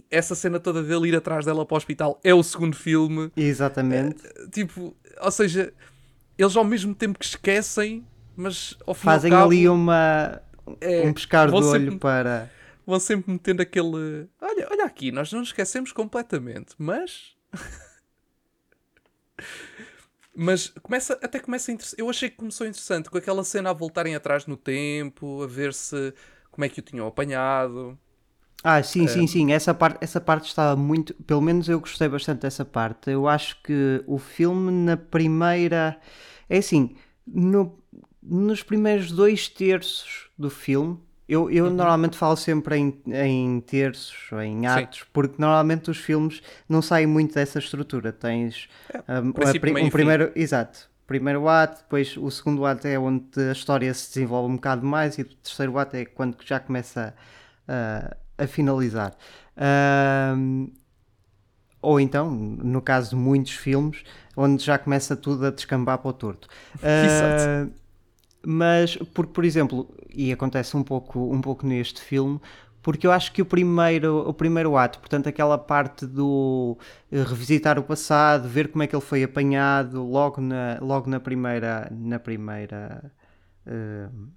essa 0.09 0.35
cena 0.35 0.59
toda 0.59 0.81
dele 0.81 1.09
ir 1.09 1.15
atrás 1.15 1.45
dela 1.45 1.65
para 1.65 1.75
o 1.75 1.77
hospital 1.77 2.19
é 2.23 2.33
o 2.33 2.43
segundo 2.43 2.75
filme. 2.75 3.31
Exatamente. 3.35 4.25
É, 4.25 4.47
tipo, 4.49 4.95
ou 5.19 5.31
seja, 5.31 5.73
eles 6.37 6.55
ao 6.55 6.63
mesmo 6.63 6.95
tempo 6.95 7.19
que 7.19 7.25
esquecem, 7.25 8.05
mas 8.35 8.77
ao 8.85 8.93
fim 8.93 9.05
Fazem 9.05 9.31
cabo, 9.31 9.45
ali 9.45 9.69
uma, 9.69 10.41
é, 10.81 11.07
um 11.07 11.13
pescar 11.13 11.49
de 11.49 11.55
olho 11.55 11.69
sempre, 11.69 11.99
para. 11.99 12.49
Vão 12.85 12.99
sempre 12.99 13.31
metendo 13.31 13.61
aquele. 13.61 14.27
Olha, 14.41 14.67
olha 14.71 14.85
aqui, 14.85 15.11
nós 15.11 15.31
não 15.31 15.43
esquecemos 15.43 15.91
completamente, 15.91 16.73
mas. 16.77 17.35
mas 20.35 20.69
começa, 20.81 21.13
até 21.21 21.39
começa 21.39 21.71
interessante. 21.71 21.99
Eu 21.99 22.09
achei 22.09 22.29
que 22.29 22.37
começou 22.37 22.65
interessante 22.65 23.09
com 23.09 23.17
aquela 23.17 23.43
cena 23.43 23.69
a 23.69 23.73
voltarem 23.73 24.15
atrás 24.15 24.47
no 24.47 24.57
tempo, 24.57 25.43
a 25.43 25.47
ver 25.47 25.73
se 25.73 26.13
como 26.51 26.65
é 26.65 26.69
que 26.69 26.79
o 26.79 26.83
tinham 26.83 27.07
apanhado. 27.07 27.97
Ah, 28.63 28.81
sim, 28.81 29.07
sim, 29.07 29.27
sim. 29.27 29.51
Essa 29.51 29.73
parte, 29.73 29.97
essa 29.99 30.21
parte 30.21 30.47
estava 30.47 30.75
muito. 30.75 31.13
Pelo 31.25 31.41
menos 31.41 31.67
eu 31.67 31.79
gostei 31.81 32.07
bastante 32.07 32.41
dessa 32.41 32.63
parte. 32.63 33.11
Eu 33.11 33.27
acho 33.27 33.61
que 33.61 34.01
o 34.07 34.17
filme, 34.17 34.71
na 34.71 34.95
primeira. 34.95 35.99
É 36.49 36.59
assim, 36.59 36.95
no, 37.27 37.77
nos 38.21 38.63
primeiros 38.63 39.11
dois 39.11 39.49
terços 39.49 40.29
do 40.37 40.49
filme, 40.49 40.97
eu, 41.27 41.51
eu 41.51 41.65
uhum. 41.65 41.71
normalmente 41.73 42.17
falo 42.17 42.37
sempre 42.37 42.77
em, 42.77 43.01
em 43.07 43.59
terços 43.59 44.31
ou 44.31 44.41
em 44.41 44.65
atos, 44.65 44.99
Sim. 44.99 45.05
porque 45.11 45.35
normalmente 45.37 45.91
os 45.91 45.97
filmes 45.97 46.41
não 46.67 46.81
saem 46.81 47.05
muito 47.05 47.33
dessa 47.33 47.59
estrutura. 47.59 48.13
Tens 48.13 48.69
é, 48.93 49.19
um, 49.19 49.33
a, 49.81 49.85
um 49.85 49.89
primeiro. 49.89 50.31
Exato. 50.35 50.89
Primeiro 51.05 51.49
ato, 51.49 51.81
depois 51.83 52.15
o 52.15 52.31
segundo 52.31 52.65
ato 52.65 52.87
é 52.87 52.97
onde 52.97 53.25
a 53.37 53.51
história 53.51 53.93
se 53.93 54.07
desenvolve 54.13 54.53
um 54.53 54.55
bocado 54.55 54.85
mais, 54.85 55.17
e 55.17 55.21
o 55.21 55.25
terceiro 55.25 55.77
ato 55.77 55.97
é 55.97 56.05
quando 56.05 56.37
já 56.45 56.61
começa 56.61 57.13
a 57.67 58.15
a 58.37 58.47
finalizar. 58.47 59.15
Uh, 59.57 60.71
ou 61.81 61.99
então, 61.99 62.31
no 62.31 62.81
caso 62.81 63.11
de 63.11 63.15
muitos 63.15 63.51
filmes, 63.51 64.03
onde 64.35 64.63
já 64.63 64.77
começa 64.77 65.15
tudo 65.15 65.45
a 65.45 65.51
descambar 65.51 65.97
para 65.97 66.09
o 66.09 66.13
torto. 66.13 66.47
Uh, 66.83 67.71
mas, 68.45 68.97
porque, 69.13 69.31
por 69.31 69.45
exemplo, 69.45 69.89
e 70.13 70.31
acontece 70.31 70.75
um 70.75 70.83
pouco, 70.83 71.33
um 71.33 71.39
pouco 71.39 71.65
neste 71.65 72.01
filme, 72.01 72.41
porque 72.81 73.07
eu 73.07 73.11
acho 73.13 73.31
que 73.31 73.41
o 73.41 73.45
primeiro, 73.45 74.27
o 74.27 74.33
primeiro 74.33 74.75
ato, 74.75 74.99
portanto, 74.99 75.29
aquela 75.29 75.57
parte 75.57 76.05
do 76.05 76.77
uh, 77.09 77.23
revisitar 77.23 77.79
o 77.79 77.83
passado, 77.83 78.49
ver 78.49 78.69
como 78.69 78.83
é 78.83 78.87
que 78.87 78.93
ele 78.93 79.01
foi 79.01 79.23
apanhado 79.23 80.03
logo 80.03 80.41
na, 80.41 80.77
logo 80.81 81.09
na 81.09 81.21
primeira. 81.21 81.89
Na 81.89 82.19
primeira 82.19 83.09
uh, 83.65 84.27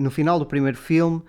no 0.00 0.10
final 0.10 0.38
do 0.38 0.46
primeiro 0.46 0.78
filme, 0.78 1.22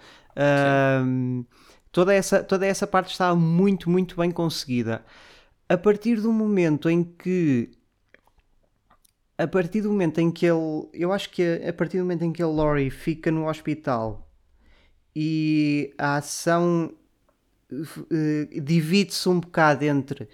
toda, 1.91 2.13
essa, 2.13 2.43
toda 2.43 2.65
essa 2.65 2.87
parte 2.87 3.11
está 3.11 3.33
muito, 3.35 3.89
muito 3.89 4.15
bem 4.15 4.31
conseguida. 4.31 5.03
A 5.67 5.77
partir 5.77 6.19
do 6.19 6.31
momento 6.31 6.89
em 6.89 7.03
que. 7.03 7.71
A 9.37 9.47
partir 9.47 9.81
do 9.81 9.89
momento 9.89 10.19
em 10.19 10.31
que 10.31 10.45
ele. 10.45 10.89
Eu 10.93 11.11
acho 11.11 11.29
que 11.29 11.43
a, 11.67 11.73
partir 11.73 11.97
do 11.97 12.03
momento 12.03 12.23
em 12.23 12.33
que 12.33 12.43
a 12.43 12.47
Laurie 12.47 12.89
fica 12.89 13.31
no 13.31 13.47
hospital 13.47 14.29
e 15.15 15.93
a 15.97 16.17
ação 16.17 16.93
uh, 17.71 18.61
divide-se 18.61 19.27
um 19.27 19.39
bocado 19.39 19.83
entre 19.83 20.29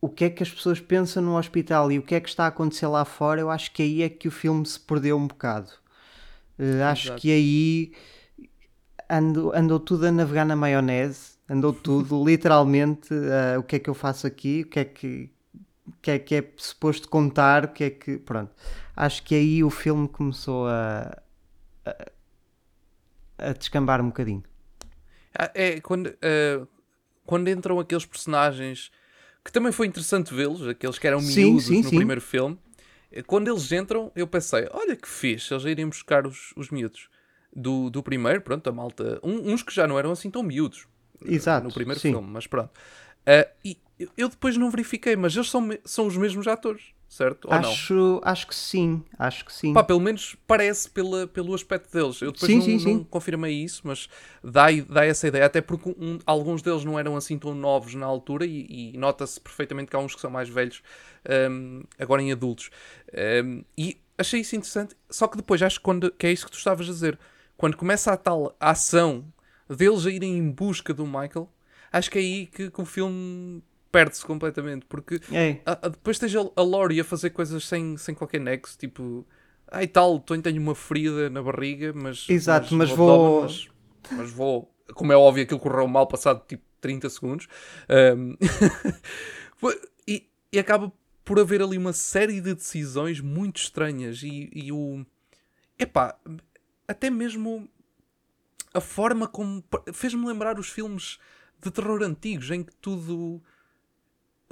o 0.00 0.08
que 0.08 0.24
é 0.24 0.30
que 0.30 0.42
as 0.42 0.50
pessoas 0.50 0.80
pensam 0.80 1.22
no 1.22 1.38
hospital 1.38 1.92
e 1.92 1.98
o 1.98 2.02
que 2.02 2.14
é 2.14 2.20
que 2.20 2.28
está 2.28 2.44
a 2.44 2.48
acontecer 2.48 2.86
lá 2.88 3.04
fora, 3.04 3.40
eu 3.40 3.48
acho 3.48 3.70
que 3.72 3.82
aí 3.82 4.02
é 4.02 4.08
que 4.08 4.26
o 4.26 4.32
filme 4.32 4.66
se 4.66 4.80
perdeu 4.80 5.16
um 5.16 5.28
bocado. 5.28 5.70
Uh, 6.58 6.82
acho 6.84 7.14
que 7.14 7.30
aí 7.30 7.92
ando, 9.12 9.54
andou 9.54 9.78
tudo 9.78 10.06
a 10.06 10.12
navegar 10.12 10.46
na 10.46 10.56
maionese, 10.56 11.32
andou 11.48 11.72
tudo, 11.72 12.22
literalmente, 12.24 13.12
uh, 13.12 13.58
o 13.58 13.62
que 13.62 13.76
é 13.76 13.78
que 13.78 13.90
eu 13.90 13.94
faço 13.94 14.26
aqui, 14.26 14.62
o 14.62 14.70
que 14.70 14.80
é 14.80 14.84
que, 14.84 15.30
que 16.00 16.10
é 16.10 16.18
que 16.18 16.34
é 16.34 16.52
suposto 16.56 17.08
contar, 17.08 17.66
o 17.66 17.68
que 17.68 17.84
é 17.84 17.90
que. 17.90 18.16
Pronto. 18.16 18.52
Acho 18.96 19.22
que 19.22 19.34
aí 19.34 19.62
o 19.62 19.70
filme 19.70 20.08
começou 20.08 20.66
a, 20.66 21.18
a, 21.84 22.06
a 23.38 23.52
descambar 23.52 24.00
um 24.00 24.06
bocadinho. 24.06 24.42
Ah, 25.34 25.50
é 25.54 25.80
quando, 25.80 26.06
uh, 26.06 26.66
quando 27.26 27.48
entram 27.48 27.78
aqueles 27.78 28.06
personagens 28.06 28.90
que 29.44 29.50
também 29.50 29.72
foi 29.72 29.86
interessante 29.86 30.32
vê-los, 30.32 30.66
aqueles 30.66 30.98
que 30.98 31.06
eram 31.06 31.20
miúdos 31.20 31.64
sim, 31.64 31.74
sim, 31.74 31.82
no 31.82 31.88
sim. 31.90 31.96
primeiro 31.96 32.20
filme. 32.20 32.58
Quando 33.26 33.48
eles 33.50 33.70
entram, 33.72 34.10
eu 34.16 34.26
pensei: 34.26 34.66
olha 34.70 34.96
que 34.96 35.08
fixe, 35.08 35.52
eles 35.52 35.64
irem 35.64 35.86
buscar 35.86 36.26
os, 36.26 36.52
os 36.56 36.70
miúdos 36.70 37.08
do, 37.54 37.90
do 37.90 38.02
primeiro, 38.02 38.40
pronto, 38.40 38.68
a 38.68 38.72
malta. 38.72 39.20
Um, 39.22 39.52
uns 39.52 39.62
que 39.62 39.74
já 39.74 39.86
não 39.86 39.98
eram 39.98 40.10
assim 40.10 40.30
tão 40.30 40.42
miúdos 40.42 40.86
Exato, 41.24 41.66
no 41.66 41.72
primeiro 41.72 42.00
sim. 42.00 42.10
filme, 42.10 42.28
mas 42.28 42.46
pronto. 42.46 42.70
Uh, 43.22 43.48
e 43.64 43.78
eu 44.16 44.28
depois 44.28 44.56
não 44.56 44.70
verifiquei, 44.70 45.14
mas 45.16 45.34
eles 45.34 45.50
são, 45.50 45.68
são 45.84 46.06
os 46.06 46.16
mesmos 46.16 46.48
atores, 46.48 46.82
certo? 47.08 47.46
Ou 47.46 47.54
acho, 47.54 47.94
não? 47.94 48.20
acho 48.24 48.46
que 48.46 48.54
sim, 48.54 49.04
acho 49.18 49.44
que 49.44 49.52
sim. 49.52 49.72
Pá, 49.72 49.84
pelo 49.84 50.00
menos 50.00 50.36
parece 50.46 50.90
pela, 50.90 51.26
pelo 51.26 51.54
aspecto 51.54 51.92
deles. 51.92 52.20
Eu 52.20 52.32
depois 52.32 52.50
sim, 52.50 52.56
não, 52.56 52.64
sim, 52.64 52.72
não 52.72 52.80
sim. 52.80 53.06
confirmei 53.08 53.54
isso, 53.54 53.82
mas 53.84 54.08
dá, 54.42 54.66
dá 54.88 55.04
essa 55.04 55.28
ideia. 55.28 55.44
Até 55.44 55.60
porque 55.60 55.90
um, 55.90 56.18
alguns 56.26 56.62
deles 56.62 56.84
não 56.84 56.98
eram 56.98 57.16
assim 57.16 57.38
tão 57.38 57.54
novos 57.54 57.94
na 57.94 58.06
altura 58.06 58.44
e, 58.44 58.92
e 58.94 58.98
nota-se 58.98 59.40
perfeitamente 59.40 59.90
que 59.90 59.96
há 59.96 60.00
uns 60.00 60.14
que 60.14 60.20
são 60.20 60.30
mais 60.30 60.48
velhos 60.48 60.82
um, 61.50 61.82
agora 61.98 62.22
em 62.22 62.32
adultos. 62.32 62.70
Um, 63.44 63.62
e 63.78 63.98
achei 64.18 64.40
isso 64.40 64.56
interessante, 64.56 64.96
só 65.10 65.26
que 65.28 65.36
depois 65.36 65.62
acho 65.62 65.78
que, 65.78 65.84
quando, 65.84 66.10
que 66.10 66.26
é 66.26 66.32
isso 66.32 66.46
que 66.46 66.52
tu 66.52 66.58
estavas 66.58 66.88
a 66.88 66.92
dizer 66.92 67.18
quando 67.56 67.76
começa 67.76 68.12
a 68.12 68.16
tal 68.16 68.56
ação 68.58 69.24
deles 69.68 70.06
a 70.06 70.10
irem 70.10 70.36
em 70.36 70.50
busca 70.50 70.92
do 70.92 71.06
Michael, 71.06 71.48
acho 71.92 72.10
que 72.10 72.18
é 72.18 72.20
aí 72.20 72.46
que, 72.46 72.70
que 72.70 72.80
o 72.80 72.84
filme 72.84 73.62
perde-se 73.92 74.24
completamente. 74.24 74.86
Porque 74.86 75.20
a, 75.66 75.86
a, 75.86 75.88
depois 75.88 76.18
tens 76.18 76.34
a, 76.34 76.40
a 76.56 76.62
Laurie 76.62 77.00
a 77.00 77.04
fazer 77.04 77.30
coisas 77.30 77.66
sem, 77.66 77.96
sem 77.96 78.14
qualquer 78.14 78.40
nexo, 78.40 78.76
tipo, 78.78 79.26
ai 79.70 79.86
tal, 79.86 80.18
tenho 80.18 80.60
uma 80.60 80.74
ferida 80.74 81.28
na 81.30 81.42
barriga, 81.42 81.92
mas. 81.94 82.26
Exato, 82.28 82.74
mas, 82.74 82.88
mas 82.88 82.96
vou. 82.96 83.42
Mas, 83.42 83.68
mas, 84.10 84.30
vou. 84.30 84.72
Como 84.94 85.12
é 85.12 85.16
óbvio, 85.16 85.44
aquilo 85.44 85.60
correu 85.60 85.86
mal 85.86 86.06
passado 86.06 86.42
tipo 86.46 86.62
30 86.80 87.08
segundos. 87.08 87.48
Um... 87.88 88.36
e, 90.06 90.28
e 90.52 90.58
acaba 90.58 90.92
por 91.24 91.38
haver 91.38 91.62
ali 91.62 91.78
uma 91.78 91.92
série 91.92 92.40
de 92.40 92.54
decisões 92.54 93.20
muito 93.20 93.58
estranhas 93.58 94.22
e, 94.22 94.50
e 94.52 94.72
o. 94.72 95.04
Epá, 95.78 96.16
até 96.92 97.10
mesmo 97.10 97.68
a 98.72 98.80
forma 98.80 99.26
como 99.26 99.64
fez-me 99.92 100.26
lembrar 100.26 100.58
os 100.58 100.68
filmes 100.68 101.18
de 101.60 101.70
terror 101.70 102.02
antigos 102.02 102.50
em 102.50 102.62
que 102.62 102.74
tudo 102.76 103.42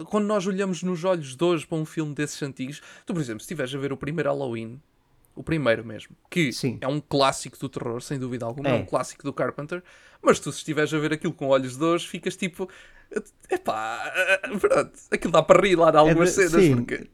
quando 0.07 0.27
nós 0.27 0.47
olhamos 0.47 0.83
nos 0.83 1.05
olhos 1.05 1.37
de 1.37 1.45
hoje 1.45 1.67
para 1.67 1.77
um 1.77 1.85
filme 1.85 2.15
desses 2.15 2.43
antigos, 2.43 2.81
tu, 3.05 3.13
por 3.13 3.21
exemplo, 3.21 3.41
se 3.41 3.45
estiveres 3.45 3.75
a 3.75 3.79
ver 3.79 3.93
o 3.93 3.99
primeiro 3.99 4.31
Halloween, 4.31 4.81
o 5.35 5.43
primeiro 5.43 5.85
mesmo, 5.85 6.17
que 6.31 6.53
Sim. 6.55 6.79
é 6.81 6.89
um 6.89 7.01
clássico 7.01 7.59
do 7.59 7.69
terror, 7.69 8.01
sem 8.01 8.19
dúvida 8.19 8.47
alguma, 8.47 8.71
é. 8.71 8.73
é 8.73 8.75
um 8.77 8.87
clássico 8.87 9.23
do 9.23 9.33
Carpenter, 9.33 9.83
mas 10.23 10.41
tu, 10.41 10.51
se 10.51 10.59
estiveres 10.59 10.93
a 10.95 10.99
ver 10.99 11.13
aquilo 11.13 11.35
com 11.35 11.49
olhos 11.49 11.77
de 11.77 11.85
hoje, 11.85 12.09
ficas 12.09 12.35
tipo, 12.35 12.67
epá, 13.51 14.11
pronto, 14.59 14.93
aquilo 15.11 15.33
dá 15.33 15.43
para 15.43 15.61
rir 15.61 15.77
lá 15.77 15.91
de 15.91 15.99
algumas 15.99 16.39
é 16.39 16.45
de, 16.45 16.49
cenas, 16.49 16.65
sim. 16.65 16.77
porque 16.77 17.09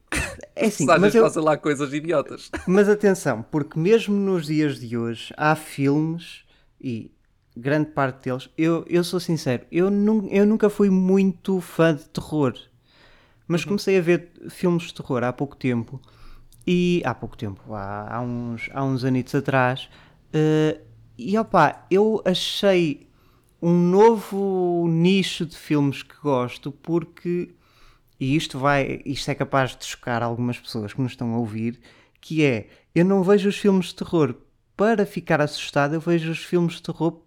é 0.56 0.66
assim, 0.66 0.86
mas 0.86 1.14
eu... 1.14 1.22
fazem 1.22 1.42
lá 1.42 1.56
coisas 1.58 1.92
idiotas. 1.92 2.50
Mas 2.66 2.88
atenção, 2.88 3.44
porque 3.50 3.78
mesmo 3.78 4.16
nos 4.16 4.46
dias 4.46 4.80
de 4.80 4.96
hoje 4.96 5.32
há 5.36 5.54
filmes 5.54 6.44
e 6.80 7.10
grande 7.54 7.90
parte 7.90 8.24
deles, 8.24 8.48
eu, 8.56 8.84
eu 8.88 9.04
sou 9.04 9.20
sincero, 9.20 9.66
eu, 9.70 9.90
nu 9.90 10.26
eu 10.30 10.46
nunca 10.46 10.70
fui 10.70 10.88
muito 10.88 11.60
fã 11.60 11.94
de 11.94 12.08
terror, 12.08 12.54
mas 13.46 13.62
uhum. 13.62 13.68
comecei 13.68 13.98
a 13.98 14.00
ver 14.00 14.30
filmes 14.48 14.84
de 14.84 14.94
terror 14.94 15.22
há 15.24 15.32
pouco 15.32 15.56
tempo 15.56 16.00
e 16.66 17.02
há 17.04 17.14
pouco 17.14 17.36
tempo, 17.36 17.74
há, 17.74 18.16
há 18.16 18.20
uns, 18.20 18.68
há 18.72 18.82
uns 18.82 19.04
anitos 19.04 19.34
atrás, 19.34 19.88
uh, 20.34 20.80
e 21.18 21.36
opá, 21.38 21.86
eu 21.90 22.22
achei 22.24 23.06
um 23.60 23.72
novo 23.72 24.86
nicho 24.88 25.46
de 25.46 25.56
filmes 25.56 26.02
que 26.02 26.16
gosto 26.22 26.70
porque 26.70 27.54
e 28.18 28.36
isto 28.36 28.58
vai, 28.58 29.00
isto 29.04 29.30
é 29.30 29.34
capaz 29.34 29.76
de 29.76 29.84
chocar 29.84 30.22
algumas 30.22 30.58
pessoas 30.58 30.92
que 30.92 31.00
nos 31.00 31.12
estão 31.12 31.34
a 31.34 31.38
ouvir, 31.38 31.78
que 32.20 32.44
é, 32.44 32.68
eu 32.94 33.04
não 33.04 33.22
vejo 33.22 33.48
os 33.48 33.56
filmes 33.56 33.86
de 33.86 33.96
terror 33.96 34.34
para 34.76 35.06
ficar 35.06 35.40
assustado, 35.40 35.94
eu 35.94 36.00
vejo 36.00 36.30
os 36.30 36.38
filmes 36.38 36.74
de 36.74 36.82
terror 36.82 37.20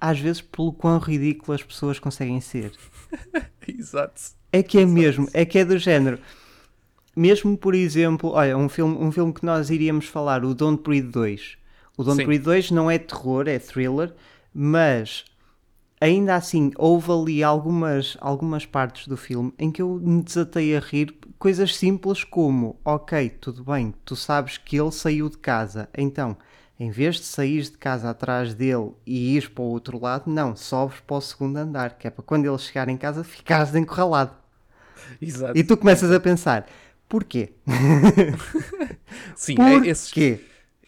às 0.00 0.18
vezes 0.18 0.40
pelo 0.40 0.72
quão 0.72 0.98
ridículo 0.98 1.54
as 1.54 1.62
pessoas 1.62 1.98
conseguem 2.00 2.40
ser. 2.40 2.72
Exato. 3.66 4.20
É 4.52 4.60
que 4.60 4.78
é 4.78 4.82
Exato. 4.82 4.94
mesmo, 4.94 5.28
é 5.32 5.44
que 5.44 5.58
é 5.58 5.64
do 5.64 5.78
género. 5.78 6.18
Mesmo, 7.14 7.56
por 7.56 7.74
exemplo, 7.74 8.30
olha, 8.30 8.56
um 8.56 8.68
filme, 8.68 8.96
um 8.96 9.12
filme 9.12 9.32
que 9.32 9.44
nós 9.46 9.70
iríamos 9.70 10.06
falar, 10.06 10.44
o 10.44 10.54
Don't 10.54 10.82
Breathe 10.82 11.08
2. 11.08 11.56
O 11.96 12.02
Don't 12.02 12.16
Sim. 12.16 12.26
Breathe 12.26 12.44
2 12.44 12.70
não 12.72 12.90
é 12.90 12.98
terror, 12.98 13.46
é 13.46 13.58
thriller, 13.58 14.12
mas 14.52 15.24
ainda 16.02 16.34
assim 16.34 16.72
houve 16.76 17.12
ali 17.12 17.44
algumas, 17.44 18.16
algumas 18.20 18.66
partes 18.66 19.06
do 19.06 19.16
filme 19.16 19.54
em 19.56 19.70
que 19.70 19.80
eu 19.80 20.00
me 20.02 20.20
desatei 20.20 20.76
a 20.76 20.80
rir 20.80 21.14
coisas 21.38 21.76
simples 21.76 22.24
como 22.24 22.76
ok, 22.84 23.30
tudo 23.40 23.62
bem, 23.62 23.94
tu 24.04 24.16
sabes 24.16 24.58
que 24.58 24.76
ele 24.76 24.90
saiu 24.90 25.28
de 25.28 25.38
casa, 25.38 25.88
então 25.96 26.36
em 26.78 26.90
vez 26.90 27.16
de 27.16 27.24
sair 27.24 27.62
de 27.62 27.78
casa 27.78 28.10
atrás 28.10 28.52
dele 28.52 28.90
e 29.06 29.36
ir 29.36 29.50
para 29.50 29.62
o 29.62 29.66
outro 29.66 30.00
lado, 30.00 30.28
não, 30.28 30.56
sobes 30.56 30.98
para 30.98 31.16
o 31.16 31.20
segundo 31.20 31.56
andar, 31.56 31.96
que 31.96 32.08
é 32.08 32.10
para 32.10 32.24
quando 32.24 32.46
ele 32.46 32.58
chegar 32.58 32.88
em 32.88 32.96
casa 32.96 33.22
ficares 33.22 33.72
encurralado. 33.76 34.32
Exato. 35.20 35.56
E 35.56 35.62
tu 35.62 35.76
começas 35.76 36.10
a 36.10 36.18
pensar, 36.18 36.66
porquê? 37.08 37.52
Sim, 39.36 39.54
é 39.60 39.74
porquê? 39.74 39.88
Esses, 39.88 40.40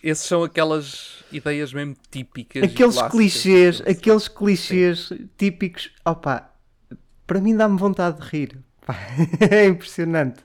esses 0.04 0.26
são 0.26 0.44
aquelas 0.44 1.24
ideias 1.32 1.72
mesmo 1.72 1.96
típicas. 2.10 2.62
Aqueles 2.62 3.00
clichês, 3.10 3.80
aqueles 3.80 4.28
clichês 4.28 5.08
Sim. 5.08 5.30
típicos, 5.38 5.90
opa, 6.04 6.52
para 7.26 7.40
mim 7.40 7.56
dá-me 7.56 7.78
vontade 7.78 8.20
de 8.20 8.28
rir. 8.28 8.58
é 9.50 9.64
impressionante. 9.64 10.44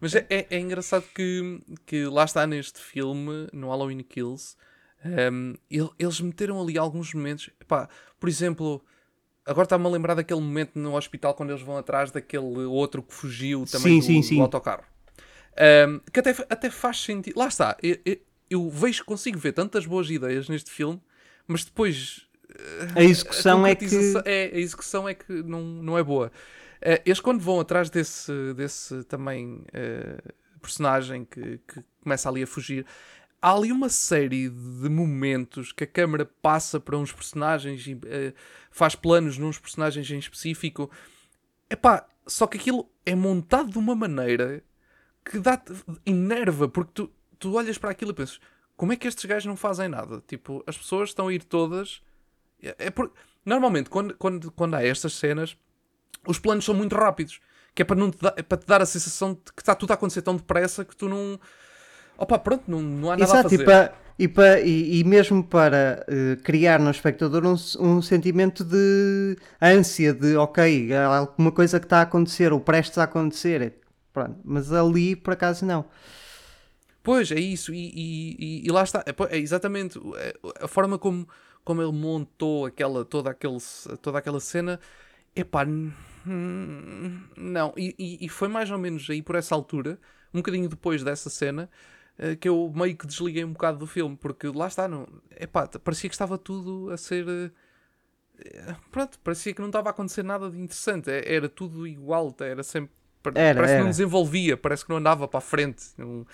Mas 0.00 0.14
é, 0.14 0.24
é, 0.30 0.46
é, 0.48 0.58
engraçado 0.60 1.04
que, 1.12 1.60
que 1.84 2.04
lá 2.04 2.24
está 2.24 2.46
neste 2.46 2.78
filme, 2.78 3.48
no 3.52 3.68
Halloween 3.70 4.02
Kills, 4.04 4.54
um, 5.04 5.54
eles 5.98 6.20
meteram 6.20 6.62
ali 6.62 6.78
alguns 6.78 7.12
momentos. 7.12 7.50
Epá, 7.60 7.88
por 8.20 8.28
exemplo, 8.28 8.80
agora 9.44 9.64
está-me 9.64 9.86
a 9.86 9.88
lembrar 9.88 10.14
daquele 10.14 10.40
momento 10.40 10.78
no 10.78 10.96
hospital 10.96 11.34
quando 11.34 11.50
eles 11.50 11.62
vão 11.62 11.76
atrás 11.76 12.12
daquele 12.12 12.64
outro 12.66 13.02
que 13.02 13.12
fugiu 13.12 13.64
também 13.64 13.94
sim, 13.94 13.98
do, 13.98 14.04
sim, 14.04 14.22
sim. 14.22 14.36
do 14.36 14.42
autocarro. 14.42 14.84
Um, 15.88 15.98
que 16.12 16.20
até, 16.20 16.30
até 16.48 16.70
faz 16.70 17.00
sentido. 17.00 17.36
Lá 17.36 17.48
está. 17.48 17.76
Eu, 17.82 17.98
eu, 18.04 18.18
eu, 18.50 18.68
vejo, 18.70 19.04
consigo 19.04 19.38
ver 19.38 19.52
tantas 19.52 19.86
boas 19.86 20.10
ideias 20.10 20.48
neste 20.48 20.70
filme, 20.70 21.00
mas 21.46 21.64
depois. 21.64 22.26
A 22.94 23.02
execução 23.02 23.64
a 23.64 23.70
é 23.70 23.74
que. 23.74 23.86
É, 24.24 24.50
a 24.54 24.58
execução 24.58 25.08
é 25.08 25.14
que 25.14 25.32
não, 25.42 25.62
não 25.62 25.98
é 25.98 26.02
boa. 26.02 26.30
Uh, 26.80 27.00
eles, 27.04 27.20
quando 27.20 27.40
vão 27.40 27.60
atrás 27.60 27.88
desse, 27.88 28.32
desse 28.54 29.02
também 29.04 29.64
uh, 29.68 30.34
personagem 30.60 31.24
que, 31.24 31.58
que 31.66 31.82
começa 32.02 32.28
ali 32.28 32.42
a 32.42 32.46
fugir, 32.46 32.84
há 33.40 33.52
ali 33.52 33.72
uma 33.72 33.88
série 33.88 34.48
de 34.48 34.88
momentos 34.88 35.72
que 35.72 35.84
a 35.84 35.86
câmera 35.86 36.24
passa 36.42 36.78
para 36.78 36.96
uns 36.96 37.12
personagens 37.12 37.86
e 37.86 37.94
uh, 37.94 38.34
faz 38.70 38.94
planos 38.94 39.38
nos 39.38 39.58
personagens 39.58 40.10
em 40.10 40.18
específico. 40.18 40.90
Epá, 41.70 42.06
só 42.26 42.46
que 42.46 42.58
aquilo 42.58 42.88
é 43.04 43.14
montado 43.14 43.70
de 43.70 43.78
uma 43.78 43.94
maneira 43.94 44.62
que 45.24 45.38
dá 45.38 45.60
enerva, 46.04 46.68
porque 46.68 46.92
tu, 46.94 47.12
tu 47.38 47.54
olhas 47.54 47.78
para 47.78 47.90
aquilo 47.90 48.10
e 48.10 48.14
pensas 48.14 48.40
como 48.76 48.92
é 48.92 48.96
que 48.96 49.06
estes 49.06 49.24
gajos 49.24 49.46
não 49.46 49.56
fazem 49.56 49.88
nada? 49.88 50.22
Tipo, 50.26 50.62
as 50.66 50.76
pessoas 50.76 51.10
estão 51.10 51.28
a 51.28 51.34
ir 51.34 51.44
todas. 51.44 52.02
É, 52.62 52.74
é 52.78 52.90
por... 52.90 53.12
Normalmente, 53.44 53.90
quando, 53.90 54.14
quando, 54.16 54.50
quando 54.50 54.74
há 54.74 54.84
estas 54.84 55.14
cenas, 55.14 55.56
os 56.26 56.38
planos 56.38 56.64
são 56.64 56.74
muito 56.74 56.94
rápidos. 56.94 57.40
Que 57.74 57.82
é 57.82 57.84
para, 57.84 57.96
não 57.96 58.10
te 58.10 58.20
dar, 58.20 58.34
é 58.36 58.42
para 58.42 58.58
te 58.58 58.66
dar 58.66 58.80
a 58.82 58.86
sensação 58.86 59.34
de 59.34 59.52
que 59.52 59.60
está 59.62 59.74
tudo 59.74 59.90
a 59.90 59.94
acontecer 59.94 60.22
tão 60.22 60.36
depressa 60.36 60.84
que 60.84 60.94
tu 60.94 61.08
não 61.08 61.38
opa, 62.16 62.38
pronto, 62.38 62.62
não, 62.68 62.80
não 62.80 63.10
há 63.10 63.16
nada 63.16 63.24
Exato, 63.24 63.40
a 63.40 63.50
fazer. 63.50 63.62
E, 63.62 63.64
para, 63.64 63.94
e, 64.16 64.28
para, 64.28 64.60
e, 64.60 65.00
e 65.00 65.04
mesmo 65.04 65.42
para 65.42 66.06
uh, 66.08 66.40
criar 66.44 66.78
no 66.78 66.88
espectador 66.88 67.44
um, 67.44 67.56
um 67.80 68.00
sentimento 68.00 68.62
de 68.62 69.36
ânsia, 69.60 70.14
de 70.14 70.36
ok, 70.36 70.94
há 70.94 71.16
alguma 71.16 71.50
coisa 71.50 71.80
que 71.80 71.86
está 71.86 71.98
a 71.98 72.02
acontecer, 72.02 72.52
ou 72.52 72.60
prestes 72.60 72.96
a 72.96 73.04
acontecer. 73.04 73.74
Pronto, 74.12 74.38
mas 74.44 74.72
ali, 74.72 75.16
por 75.16 75.32
acaso, 75.32 75.66
não. 75.66 75.84
Pois, 77.04 77.30
é 77.30 77.38
isso, 77.38 77.74
e, 77.74 77.92
e, 77.94 78.66
e, 78.66 78.72
lá 78.72 78.82
está, 78.82 79.04
é, 79.06 79.36
é, 79.36 79.38
exatamente 79.38 80.00
é, 80.16 80.34
a 80.62 80.66
forma 80.66 80.98
como, 80.98 81.28
como 81.62 81.82
ele 81.82 81.92
montou 81.92 82.64
aquela, 82.64 83.04
toda, 83.04 83.30
aquele, 83.30 83.58
toda 84.00 84.18
aquela 84.18 84.40
cena, 84.40 84.80
epá, 85.36 85.66
não, 87.36 87.74
e, 87.76 88.18
e, 88.22 88.28
foi 88.30 88.48
mais 88.48 88.70
ou 88.70 88.78
menos 88.78 89.08
aí 89.10 89.20
por 89.20 89.36
essa 89.36 89.54
altura, 89.54 89.98
um 90.32 90.38
bocadinho 90.38 90.66
depois 90.66 91.04
dessa 91.04 91.28
cena, 91.28 91.68
eh, 92.18 92.36
que 92.36 92.48
eu 92.48 92.72
meio 92.74 92.96
que 92.96 93.06
desliguei 93.06 93.44
um 93.44 93.52
bocado 93.52 93.76
do 93.76 93.86
filme, 93.86 94.16
porque 94.16 94.46
lá 94.48 94.66
está, 94.66 94.88
não, 94.88 95.06
epá, 95.38 95.68
parecia 95.68 96.08
que 96.08 96.14
estava 96.14 96.38
tudo 96.38 96.90
a 96.90 96.96
ser. 96.96 97.52
Eh, 98.38 98.74
pronto, 98.90 99.18
parecia 99.18 99.52
que 99.52 99.60
não 99.60 99.68
estava 99.68 99.90
a 99.90 99.92
acontecer 99.92 100.22
nada 100.22 100.50
de 100.50 100.58
interessante, 100.58 101.10
é, 101.10 101.34
era 101.34 101.50
tudo 101.50 101.86
igual, 101.86 102.34
era 102.40 102.62
sempre. 102.62 102.90
Era, 103.34 103.54
parece 103.54 103.72
era. 103.72 103.80
que 103.80 103.84
não 103.84 103.90
desenvolvia, 103.90 104.56
parece 104.56 104.84
que 104.84 104.90
não 104.90 104.96
andava 104.96 105.28
para 105.28 105.38
a 105.38 105.42
frente. 105.42 105.84
Não, 105.98 106.26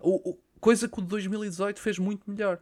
o, 0.00 0.30
o, 0.30 0.38
coisa 0.60 0.88
que 0.88 0.98
o 0.98 1.02
de 1.02 1.08
2018 1.08 1.80
fez 1.80 1.98
muito 1.98 2.30
melhor. 2.30 2.58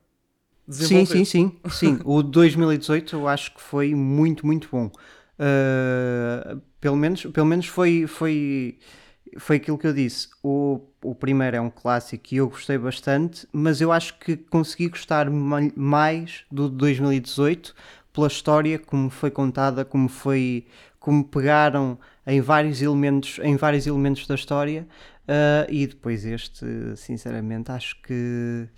Sim, 0.69 1.05
sim, 1.05 1.25
sim, 1.25 1.57
sim. 1.71 1.99
O 2.05 2.23
de 2.23 2.31
2018 2.31 3.17
eu 3.17 3.29
acho 3.29 3.55
que 3.55 3.61
foi 3.61 3.95
muito, 3.95 4.47
muito 4.47 4.69
bom. 4.71 4.91
Uh, 5.39 6.61
pelo 6.81 6.97
menos, 6.97 7.27
pelo 7.27 7.47
menos 7.47 7.67
foi, 7.67 8.07
foi 8.07 8.79
foi 9.39 9.57
aquilo 9.57 9.79
que 9.79 9.87
eu 9.87 9.93
disse. 9.93 10.29
O, 10.43 10.81
o 11.03 11.15
primeiro 11.15 11.57
é 11.57 11.61
um 11.61 11.71
clássico 11.71 12.33
e 12.33 12.37
eu 12.37 12.49
gostei 12.49 12.79
bastante, 12.79 13.47
mas 13.53 13.81
eu 13.81 13.93
acho 13.93 14.19
que 14.19 14.37
consegui 14.37 14.89
gostar 14.89 15.29
mais 15.31 16.45
do 16.51 16.69
de 16.69 16.77
2018 16.77 17.75
pela 18.13 18.29
história, 18.29 18.79
como 18.79 19.11
foi 19.11 19.31
contada, 19.31 19.85
como 19.85 20.09
foi, 20.09 20.67
como 21.01 21.25
pegaram 21.25 21.99
em 22.27 22.41
vários 22.41 22.81
elementos, 22.81 23.41
em 23.43 23.57
vários 23.57 23.87
elementos 23.87 24.27
da 24.27 24.35
história. 24.35 24.87
Uh, 25.27 25.65
e 25.71 25.87
depois 25.87 26.25
este, 26.25 26.67
sinceramente, 26.97 27.73
acho 27.73 28.01
que 28.03 28.69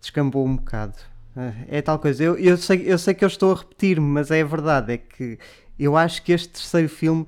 descambou 0.00 0.46
um 0.46 0.56
bocado. 0.56 0.98
Uh, 1.36 1.66
é 1.68 1.82
tal 1.82 1.98
coisa. 1.98 2.22
Eu, 2.22 2.38
eu, 2.38 2.56
sei, 2.56 2.84
eu 2.86 2.98
sei 2.98 3.14
que 3.14 3.24
eu 3.24 3.28
estou 3.28 3.52
a 3.52 3.56
repetir-me, 3.56 4.06
mas 4.06 4.30
é 4.30 4.40
a 4.40 4.44
verdade. 4.44 4.94
É 4.94 4.98
que 4.98 5.38
eu 5.78 5.96
acho 5.96 6.22
que 6.22 6.32
este 6.32 6.48
terceiro 6.48 6.88
filme 6.88 7.26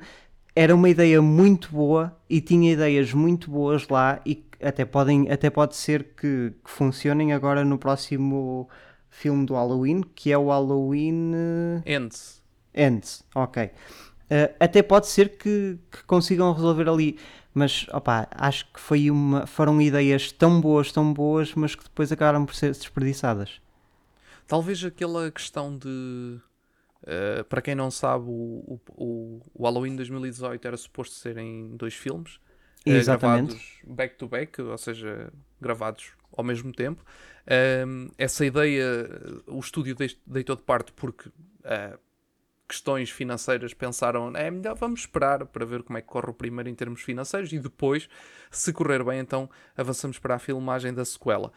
era 0.54 0.74
uma 0.74 0.88
ideia 0.88 1.20
muito 1.22 1.70
boa 1.72 2.16
e 2.28 2.40
tinha 2.40 2.72
ideias 2.72 3.12
muito 3.12 3.50
boas 3.50 3.88
lá 3.88 4.20
e 4.24 4.44
até, 4.62 4.84
podem, 4.84 5.30
até 5.30 5.50
pode 5.50 5.74
ser 5.74 6.14
que, 6.14 6.52
que 6.62 6.70
funcionem 6.70 7.32
agora 7.32 7.64
no 7.64 7.78
próximo 7.78 8.68
filme 9.08 9.44
do 9.44 9.54
Halloween, 9.54 10.02
que 10.14 10.32
é 10.32 10.38
o 10.38 10.48
Halloween... 10.48 11.32
Eh, 11.84 11.94
Ends. 11.94 12.42
Ends, 12.74 13.24
ok. 13.34 13.64
Uh, 13.64 14.54
até 14.58 14.82
pode 14.82 15.06
ser 15.08 15.36
que, 15.36 15.78
que, 15.90 16.04
consigam 16.04 16.52
resolver 16.52 16.88
ali, 16.88 17.18
mas 17.54 17.86
opa, 17.92 18.28
acho 18.30 18.70
que 18.72 18.80
foi 18.80 19.10
uma, 19.10 19.46
foram 19.46 19.80
ideias 19.80 20.32
tão 20.32 20.60
boas, 20.60 20.90
tão 20.90 21.12
boas, 21.12 21.54
mas 21.54 21.74
que 21.74 21.84
depois 21.84 22.10
acabaram 22.10 22.46
por 22.46 22.54
ser 22.54 22.72
desperdiçadas. 22.72 23.60
Talvez 24.46 24.84
aquela 24.84 25.30
questão 25.30 25.76
de 25.76 26.40
Uh, 27.02 27.42
para 27.44 27.60
quem 27.60 27.74
não 27.74 27.90
sabe, 27.90 28.26
o, 28.28 28.80
o, 28.96 29.40
o, 29.54 29.64
Halloween 29.64 29.96
2018 29.96 30.64
era 30.64 30.76
suposto 30.76 31.16
ser 31.16 31.36
em 31.36 31.76
dois 31.76 31.94
filmes. 31.94 32.36
Uh, 32.86 33.04
gravados 33.04 33.80
back 33.84 34.16
to 34.16 34.28
back, 34.28 34.60
ou 34.62 34.78
seja, 34.78 35.32
gravados 35.60 36.12
ao 36.36 36.44
mesmo 36.44 36.72
tempo. 36.72 37.04
Uh, 37.42 38.12
essa 38.16 38.46
ideia, 38.46 38.86
o 39.48 39.58
estúdio 39.58 39.96
deitou 40.24 40.54
de 40.54 40.62
parte 40.62 40.92
porque 40.92 41.28
questões 42.72 43.10
financeiras 43.10 43.74
pensaram 43.74 44.34
é 44.34 44.50
melhor 44.50 44.74
vamos 44.74 45.00
esperar 45.00 45.44
para 45.46 45.64
ver 45.64 45.82
como 45.82 45.98
é 45.98 46.00
que 46.00 46.08
corre 46.08 46.30
o 46.30 46.34
primeiro 46.34 46.68
em 46.68 46.74
termos 46.74 47.02
financeiros 47.02 47.52
e 47.52 47.58
depois, 47.58 48.08
se 48.50 48.72
correr 48.72 49.04
bem, 49.04 49.20
então 49.20 49.48
avançamos 49.76 50.18
para 50.18 50.34
a 50.34 50.38
filmagem 50.38 50.92
da 50.92 51.04
sequela. 51.04 51.52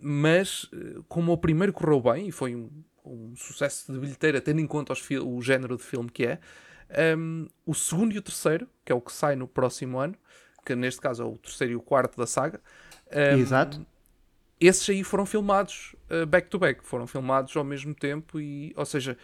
mas 0.00 0.70
como 1.08 1.32
o 1.32 1.38
primeiro 1.38 1.72
correu 1.72 2.00
bem 2.00 2.28
e 2.28 2.32
foi 2.32 2.54
um 2.54 2.70
um 3.06 3.34
sucesso 3.36 3.92
de 3.92 3.98
bilheteira, 3.98 4.40
tendo 4.40 4.60
em 4.60 4.66
conta 4.66 4.92
o 5.22 5.40
género 5.40 5.76
de 5.76 5.82
filme 5.82 6.10
que 6.10 6.26
é. 6.26 6.38
Um, 7.16 7.48
o 7.64 7.74
segundo 7.74 8.12
e 8.14 8.18
o 8.18 8.22
terceiro, 8.22 8.68
que 8.84 8.92
é 8.92 8.94
o 8.94 9.00
que 9.00 9.12
sai 9.12 9.36
no 9.36 9.48
próximo 9.48 9.98
ano, 9.98 10.16
que 10.64 10.74
neste 10.74 11.00
caso 11.00 11.22
é 11.22 11.26
o 11.26 11.38
terceiro 11.38 11.72
e 11.72 11.76
o 11.76 11.80
quarto 11.80 12.16
da 12.16 12.26
saga. 12.26 12.60
Um, 13.10 13.38
Exato. 13.38 13.86
Esses 14.58 14.88
aí 14.88 15.04
foram 15.04 15.26
filmados 15.26 15.94
uh, 16.10 16.26
back 16.26 16.48
to 16.48 16.58
back, 16.58 16.84
foram 16.84 17.06
filmados 17.06 17.54
ao 17.56 17.64
mesmo 17.64 17.94
tempo 17.94 18.40
e, 18.40 18.72
ou 18.76 18.86
seja, 18.86 19.16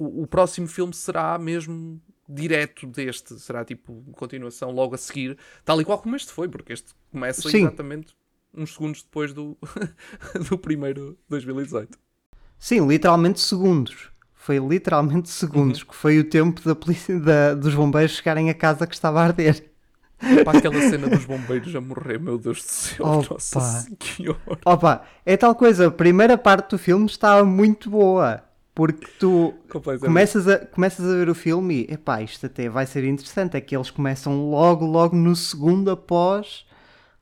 o, 0.00 0.22
o, 0.22 0.26
próximo 0.26 0.66
filme 0.66 0.94
será 0.94 1.38
mesmo 1.38 2.00
direto 2.26 2.86
deste, 2.86 3.38
será 3.38 3.62
tipo 3.66 4.02
continuação 4.12 4.70
logo 4.70 4.94
a 4.94 4.98
seguir, 4.98 5.36
tal 5.62 5.78
e 5.78 5.84
qual 5.84 5.98
como 5.98 6.16
este 6.16 6.32
foi, 6.32 6.48
porque 6.48 6.72
este 6.72 6.94
começa 7.12 7.48
Sim. 7.48 7.58
exatamente 7.58 8.16
uns 8.54 8.72
segundos 8.72 9.02
depois 9.02 9.34
do, 9.34 9.58
do 10.48 10.56
primeiro 10.56 11.18
2018. 11.28 11.98
Sim, 12.58 12.86
literalmente 12.86 13.40
segundos. 13.40 14.10
Foi 14.34 14.58
literalmente 14.58 15.28
segundos, 15.28 15.82
uhum. 15.82 15.88
que 15.88 15.94
foi 15.94 16.18
o 16.18 16.24
tempo 16.24 16.62
da 16.62 16.74
polícia, 16.74 17.20
da, 17.20 17.54
dos 17.54 17.74
bombeiros 17.74 18.12
chegarem 18.12 18.48
a 18.48 18.54
casa 18.54 18.86
que 18.86 18.94
estava 18.94 19.20
a 19.20 19.24
arder. 19.24 19.70
Para 20.44 20.58
aquela 20.58 20.80
cena 20.80 21.08
dos 21.08 21.26
bombeiros 21.26 21.74
a 21.74 21.80
morrer, 21.80 22.18
meu 22.18 22.38
Deus 22.38 22.58
do 22.58 22.70
céu, 22.70 23.06
Opa. 23.06 23.34
nossa 23.34 23.86
senhora. 24.00 24.58
Opa, 24.64 25.02
é 25.26 25.36
tal 25.36 25.54
coisa, 25.54 25.88
a 25.88 25.90
primeira 25.90 26.38
parte 26.38 26.70
do 26.70 26.78
filme 26.78 27.06
estava 27.06 27.44
muito 27.44 27.90
boa, 27.90 28.42
Porque 28.80 29.08
tu 29.18 29.52
começas 30.00 30.48
a, 30.48 30.64
começas 30.64 31.04
a 31.04 31.14
ver 31.14 31.28
o 31.28 31.34
filme 31.34 31.82
e, 31.82 31.92
epá, 31.92 32.22
isto 32.22 32.46
até 32.46 32.66
vai 32.66 32.86
ser 32.86 33.04
interessante. 33.04 33.54
É 33.54 33.60
que 33.60 33.76
eles 33.76 33.90
começam 33.90 34.48
logo, 34.48 34.86
logo 34.86 35.14
no 35.14 35.36
segundo 35.36 35.90
após 35.90 36.66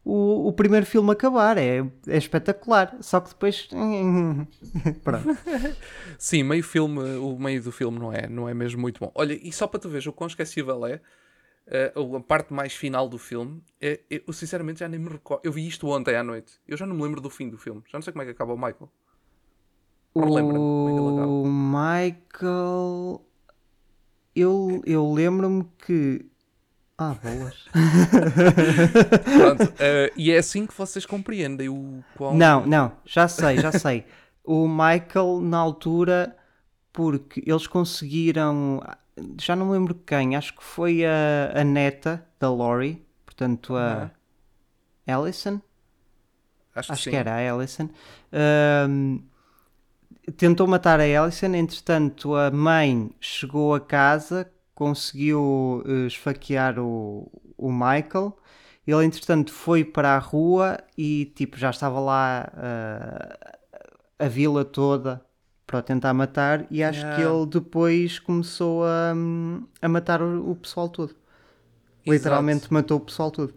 o, 0.04 0.46
o 0.46 0.52
primeiro 0.52 0.86
filme 0.86 1.10
acabar. 1.10 1.58
É, 1.58 1.78
é 2.06 2.16
espetacular. 2.16 2.96
Só 3.00 3.20
que 3.20 3.30
depois. 3.30 3.68
Pronto. 5.02 5.36
Sim, 6.16 6.44
meio 6.44 6.62
filme, 6.62 7.00
o 7.16 7.36
meio 7.36 7.60
do 7.60 7.72
filme 7.72 7.98
não 7.98 8.12
é, 8.12 8.28
não 8.28 8.48
é 8.48 8.54
mesmo 8.54 8.80
muito 8.80 9.00
bom. 9.00 9.10
Olha, 9.12 9.32
e 9.32 9.50
só 9.50 9.66
para 9.66 9.80
tu 9.80 9.88
ver 9.88 10.06
o 10.06 10.12
quão 10.12 10.28
esquecível 10.28 10.86
é. 10.86 11.00
Uh, 11.96 12.14
a 12.14 12.20
parte 12.20 12.52
mais 12.52 12.72
final 12.72 13.08
do 13.08 13.18
filme, 13.18 13.60
é, 13.80 14.00
eu 14.08 14.32
sinceramente 14.32 14.78
já 14.78 14.88
nem 14.88 15.00
me 15.00 15.08
recordo. 15.08 15.40
Eu 15.44 15.50
vi 15.50 15.66
isto 15.66 15.88
ontem 15.88 16.14
à 16.14 16.22
noite. 16.22 16.52
Eu 16.68 16.76
já 16.76 16.86
não 16.86 16.94
me 16.94 17.02
lembro 17.02 17.20
do 17.20 17.28
fim 17.28 17.48
do 17.48 17.58
filme. 17.58 17.82
Já 17.88 17.98
não 17.98 18.02
sei 18.02 18.12
como 18.12 18.22
é 18.22 18.26
que 18.26 18.30
acaba 18.30 18.54
o 18.54 18.56
Michael. 18.56 18.88
O 20.18 21.46
Michael. 21.46 23.24
Eu, 24.34 24.82
eu 24.84 25.12
lembro-me 25.12 25.64
que 25.84 26.28
ah, 27.00 27.14
bolas. 27.22 27.64
Pronto, 29.38 29.64
uh, 29.64 30.12
e 30.16 30.32
é 30.32 30.38
assim 30.38 30.66
que 30.66 30.74
vocês 30.76 31.06
compreendem 31.06 31.68
o 31.68 32.02
qual. 32.16 32.34
Não, 32.34 32.66
não, 32.66 32.92
já 33.04 33.28
sei, 33.28 33.58
já 33.58 33.70
sei. 33.70 34.04
O 34.42 34.66
Michael, 34.66 35.40
na 35.40 35.58
altura, 35.58 36.36
porque 36.92 37.40
eles 37.46 37.68
conseguiram. 37.68 38.82
Já 39.40 39.54
não 39.54 39.70
lembro 39.70 39.94
quem, 39.94 40.34
acho 40.34 40.56
que 40.56 40.62
foi 40.62 41.04
a, 41.04 41.52
a 41.54 41.62
neta 41.62 42.26
da 42.40 42.50
Lori, 42.50 43.06
portanto 43.24 43.76
a 43.76 44.10
uhum. 45.06 45.14
Allison. 45.14 45.60
Acho, 46.74 47.10
que, 47.10 47.16
era 47.16 47.34
a 47.34 47.52
Allison. 47.52 47.90
Um, 48.88 49.22
tentou 50.36 50.66
matar 50.66 51.00
a 51.00 51.04
Allison, 51.04 51.54
entretanto 51.54 52.34
a 52.34 52.50
mãe 52.50 53.10
chegou 53.20 53.74
a 53.74 53.80
casa 53.80 54.50
conseguiu 54.78 55.82
uh, 55.84 56.06
esfaquear 56.06 56.78
o, 56.78 57.28
o 57.56 57.72
Michael. 57.72 58.38
Ele, 58.86 59.04
entretanto, 59.04 59.52
foi 59.52 59.84
para 59.84 60.14
a 60.14 60.18
rua 60.18 60.78
e 60.96 61.32
tipo, 61.34 61.58
já 61.58 61.70
estava 61.70 61.98
lá 61.98 62.48
uh, 62.54 63.56
a 64.20 64.28
vila 64.28 64.64
toda 64.64 65.20
para 65.66 65.82
tentar 65.82 66.14
matar. 66.14 66.64
E 66.70 66.84
acho 66.84 67.00
yeah. 67.00 67.16
que 67.16 67.28
ele 67.28 67.44
depois 67.46 68.20
começou 68.20 68.84
a, 68.84 69.14
a 69.82 69.88
matar 69.88 70.22
o, 70.22 70.52
o 70.52 70.54
pessoal 70.54 70.88
todo. 70.88 71.10
Exato. 71.10 72.12
Literalmente 72.12 72.72
matou 72.72 72.98
o 72.98 73.00
pessoal 73.00 73.32
todo. 73.32 73.52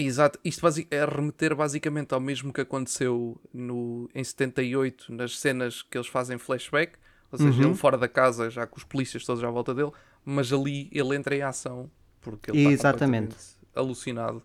Exato, 0.00 0.38
isto 0.44 0.66
é 0.90 1.04
remeter 1.04 1.54
basicamente 1.54 2.14
ao 2.14 2.20
mesmo 2.20 2.52
que 2.52 2.60
aconteceu 2.60 3.40
no, 3.52 4.08
em 4.14 4.22
78, 4.22 5.12
nas 5.12 5.38
cenas 5.38 5.82
que 5.82 5.98
eles 5.98 6.08
fazem 6.08 6.38
flashback, 6.38 6.92
ou 7.30 7.38
seja, 7.38 7.60
uhum. 7.60 7.68
ele 7.68 7.74
fora 7.74 7.98
da 7.98 8.08
casa, 8.08 8.48
já 8.48 8.66
com 8.66 8.78
os 8.78 8.84
polícias 8.84 9.24
todos 9.24 9.42
à 9.42 9.50
volta 9.50 9.74
dele, 9.74 9.90
mas 10.24 10.52
ali 10.52 10.88
ele 10.92 11.16
entra 11.16 11.34
em 11.36 11.42
ação 11.42 11.90
porque 12.20 12.50
ele 12.50 12.58
está 12.58 12.90
Exatamente. 12.90 13.36
alucinado. 13.74 14.42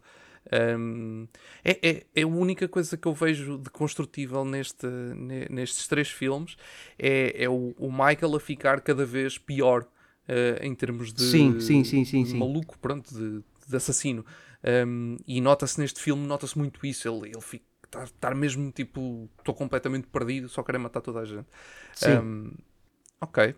Um, 0.78 1.26
é, 1.64 1.80
é, 1.82 2.06
é, 2.14 2.22
a 2.24 2.28
única 2.28 2.68
coisa 2.68 2.98
que 2.98 3.08
eu 3.08 3.14
vejo 3.14 3.58
de 3.58 3.70
construtível 3.70 4.44
neste, 4.44 4.86
nestes 5.50 5.88
três 5.88 6.10
filmes 6.10 6.58
é, 7.00 7.44
é 7.46 7.50
o, 7.50 7.74
o, 7.78 7.90
Michael 7.90 8.36
a 8.36 8.40
ficar 8.42 8.82
cada 8.82 9.06
vez 9.06 9.38
pior 9.38 9.84
uh, 9.84 10.62
em 10.62 10.76
termos 10.76 11.14
de, 11.14 11.24
sim, 11.24 11.62
sim, 11.62 11.84
sim, 11.86 12.04
sim, 12.04 12.26
sim. 12.26 12.38
maluco, 12.38 12.78
pronto, 12.78 13.14
de, 13.14 13.42
de 13.68 13.76
assassino. 13.76 14.26
Um, 14.66 15.18
e 15.28 15.42
nota-se 15.42 15.80
neste 15.80 16.00
filme, 16.00 16.26
nota-se 16.26 16.58
muito 16.58 16.86
isso. 16.86 17.08
Ele, 17.08 17.30
ele 17.30 17.42
fica 17.42 17.66
estar 17.86 18.08
tá 18.20 18.36
mesmo 18.36 18.72
tipo, 18.72 19.30
estou 19.38 19.54
completamente 19.54 20.08
perdido, 20.08 20.50
só 20.50 20.64
quero 20.64 20.80
matar 20.80 21.02
toda 21.02 21.20
a 21.20 21.26
gente. 21.26 21.48
Sim. 21.94 22.18
Um, 22.18 22.52
Ok. 23.24 23.56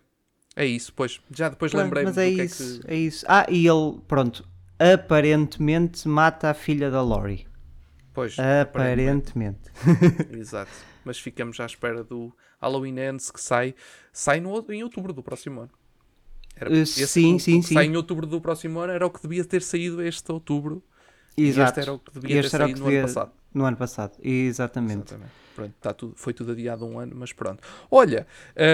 É 0.55 0.65
isso, 0.65 0.93
pois. 0.93 1.19
Já 1.31 1.49
depois 1.49 1.73
lembrei-me 1.73 2.09
Mas 2.09 2.17
é 2.17 2.29
isso, 2.29 2.79
é, 2.83 2.87
que... 2.87 2.93
é 2.93 2.95
isso. 2.95 3.25
Ah, 3.27 3.45
e 3.49 3.67
ele, 3.67 3.99
pronto, 4.07 4.47
aparentemente 4.79 6.07
mata 6.07 6.51
a 6.51 6.53
filha 6.53 6.91
da 6.91 7.01
Lori. 7.01 7.47
Pois. 8.13 8.37
Aparentemente. 8.39 9.69
aparentemente. 9.69 10.37
Exato. 10.37 10.71
Mas 11.03 11.19
ficamos 11.19 11.59
à 11.59 11.65
espera 11.65 12.03
do 12.03 12.31
Halloween 12.61 12.99
Ends 12.99 13.31
que 13.31 13.41
sai, 13.41 13.75
sai 14.13 14.39
no, 14.39 14.63
em 14.71 14.83
outubro 14.83 15.11
do 15.11 15.21
próximo 15.21 15.61
ano. 15.61 15.71
Era, 16.55 16.71
uh, 16.71 16.85
sim, 16.85 17.37
sim, 17.37 17.61
sim. 17.61 17.73
Sai 17.73 17.85
em 17.85 17.97
outubro 17.97 18.25
do 18.25 18.39
próximo 18.39 18.79
ano, 18.79 18.93
era 18.93 19.05
o 19.05 19.09
que 19.09 19.21
devia 19.21 19.43
ter 19.43 19.61
saído 19.61 20.01
este 20.01 20.31
outubro. 20.31 20.81
Exato. 21.37 21.59
E 21.59 21.63
este 21.63 21.79
era 21.79 21.93
o 21.93 21.99
que 21.99 22.19
devia 22.19 22.39
este 22.39 22.51
ter 22.51 22.57
saído 22.57 22.79
no 22.79 22.85
devia... 22.85 22.99
ano 22.99 23.07
passado. 23.07 23.31
No 23.53 23.65
ano 23.65 23.77
passado, 23.77 24.11
exatamente. 24.21 25.13
exatamente. 25.13 25.45
Pronto, 25.55 25.73
tá 25.79 25.93
tudo, 25.93 26.13
foi 26.17 26.33
tudo 26.33 26.51
adiado 26.51 26.85
um 26.85 26.99
ano, 26.99 27.13
mas 27.15 27.31
pronto. 27.31 27.63
Olha, 27.89 28.27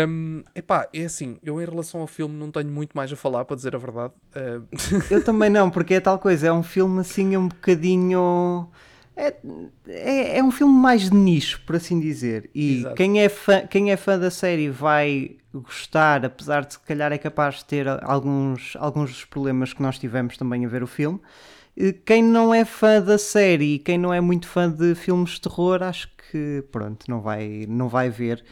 um, 0.10 0.44
epá, 0.56 0.90
é 0.92 1.06
assim, 1.06 1.38
eu 1.44 1.62
em 1.62 1.66
relação 1.66 2.02
ao 2.02 2.08
filme 2.08 2.36
não 2.36 2.50
tenho 2.50 2.70
muito 2.72 2.94
mais 2.98 3.14
a 3.14 3.16
falar, 3.16 3.46
para 3.46 3.56
dizer 3.56 3.76
a 3.76 3.78
verdade. 3.78 4.14
Uh... 4.36 4.68
Eu 5.12 5.24
também 5.24 5.50
não, 5.50 5.70
porque 5.70 5.94
é 5.94 6.00
tal 6.00 6.18
coisa, 6.18 6.48
é 6.48 6.52
um 6.52 6.64
filme 6.64 7.00
assim 7.00 7.38
um 7.38 7.48
bocadinho... 7.48 8.68
É, 9.16 9.36
é, 9.88 10.38
é 10.40 10.44
um 10.44 10.50
filme 10.50 10.74
mais 10.74 11.04
de 11.04 11.14
nicho, 11.14 11.62
por 11.68 11.76
assim 11.76 12.00
dizer. 12.00 12.50
E 12.56 12.84
quem 12.96 13.22
é, 13.22 13.30
fã, 13.30 13.68
quem 13.68 13.92
é 13.92 13.98
fã 13.98 14.18
da 14.18 14.32
série 14.32 14.70
vai 14.70 15.38
gostar, 15.54 16.26
apesar 16.26 16.66
de 16.66 16.74
se 16.74 16.80
calhar 16.80 17.12
é 17.12 17.18
capaz 17.20 17.58
de 17.58 17.66
ter 17.66 17.88
alguns, 17.88 18.76
alguns 18.80 19.12
dos 19.12 19.26
problemas 19.26 19.74
que 19.74 19.82
nós 19.84 20.00
tivemos 20.00 20.38
também 20.38 20.66
a 20.66 20.70
ver 20.70 20.82
o 20.82 20.88
filme. 20.88 21.20
Quem 22.06 22.22
não 22.24 22.54
é 22.54 22.66
fã 22.66 23.02
da 23.02 23.18
série 23.18 23.76
e 23.76 23.80
quem 23.80 23.98
não 23.98 24.14
é 24.14 24.20
muito 24.20 24.48
fã 24.48 24.70
de 24.70 24.94
filmes 24.94 25.32
de 25.32 25.42
terror, 25.42 25.82
acho 25.82 26.10
que 26.30 26.64
pronto, 26.72 27.06
não 27.10 27.22
vai, 27.22 27.66
não 27.68 27.88
vai 27.88 28.10
ver. 28.10 28.44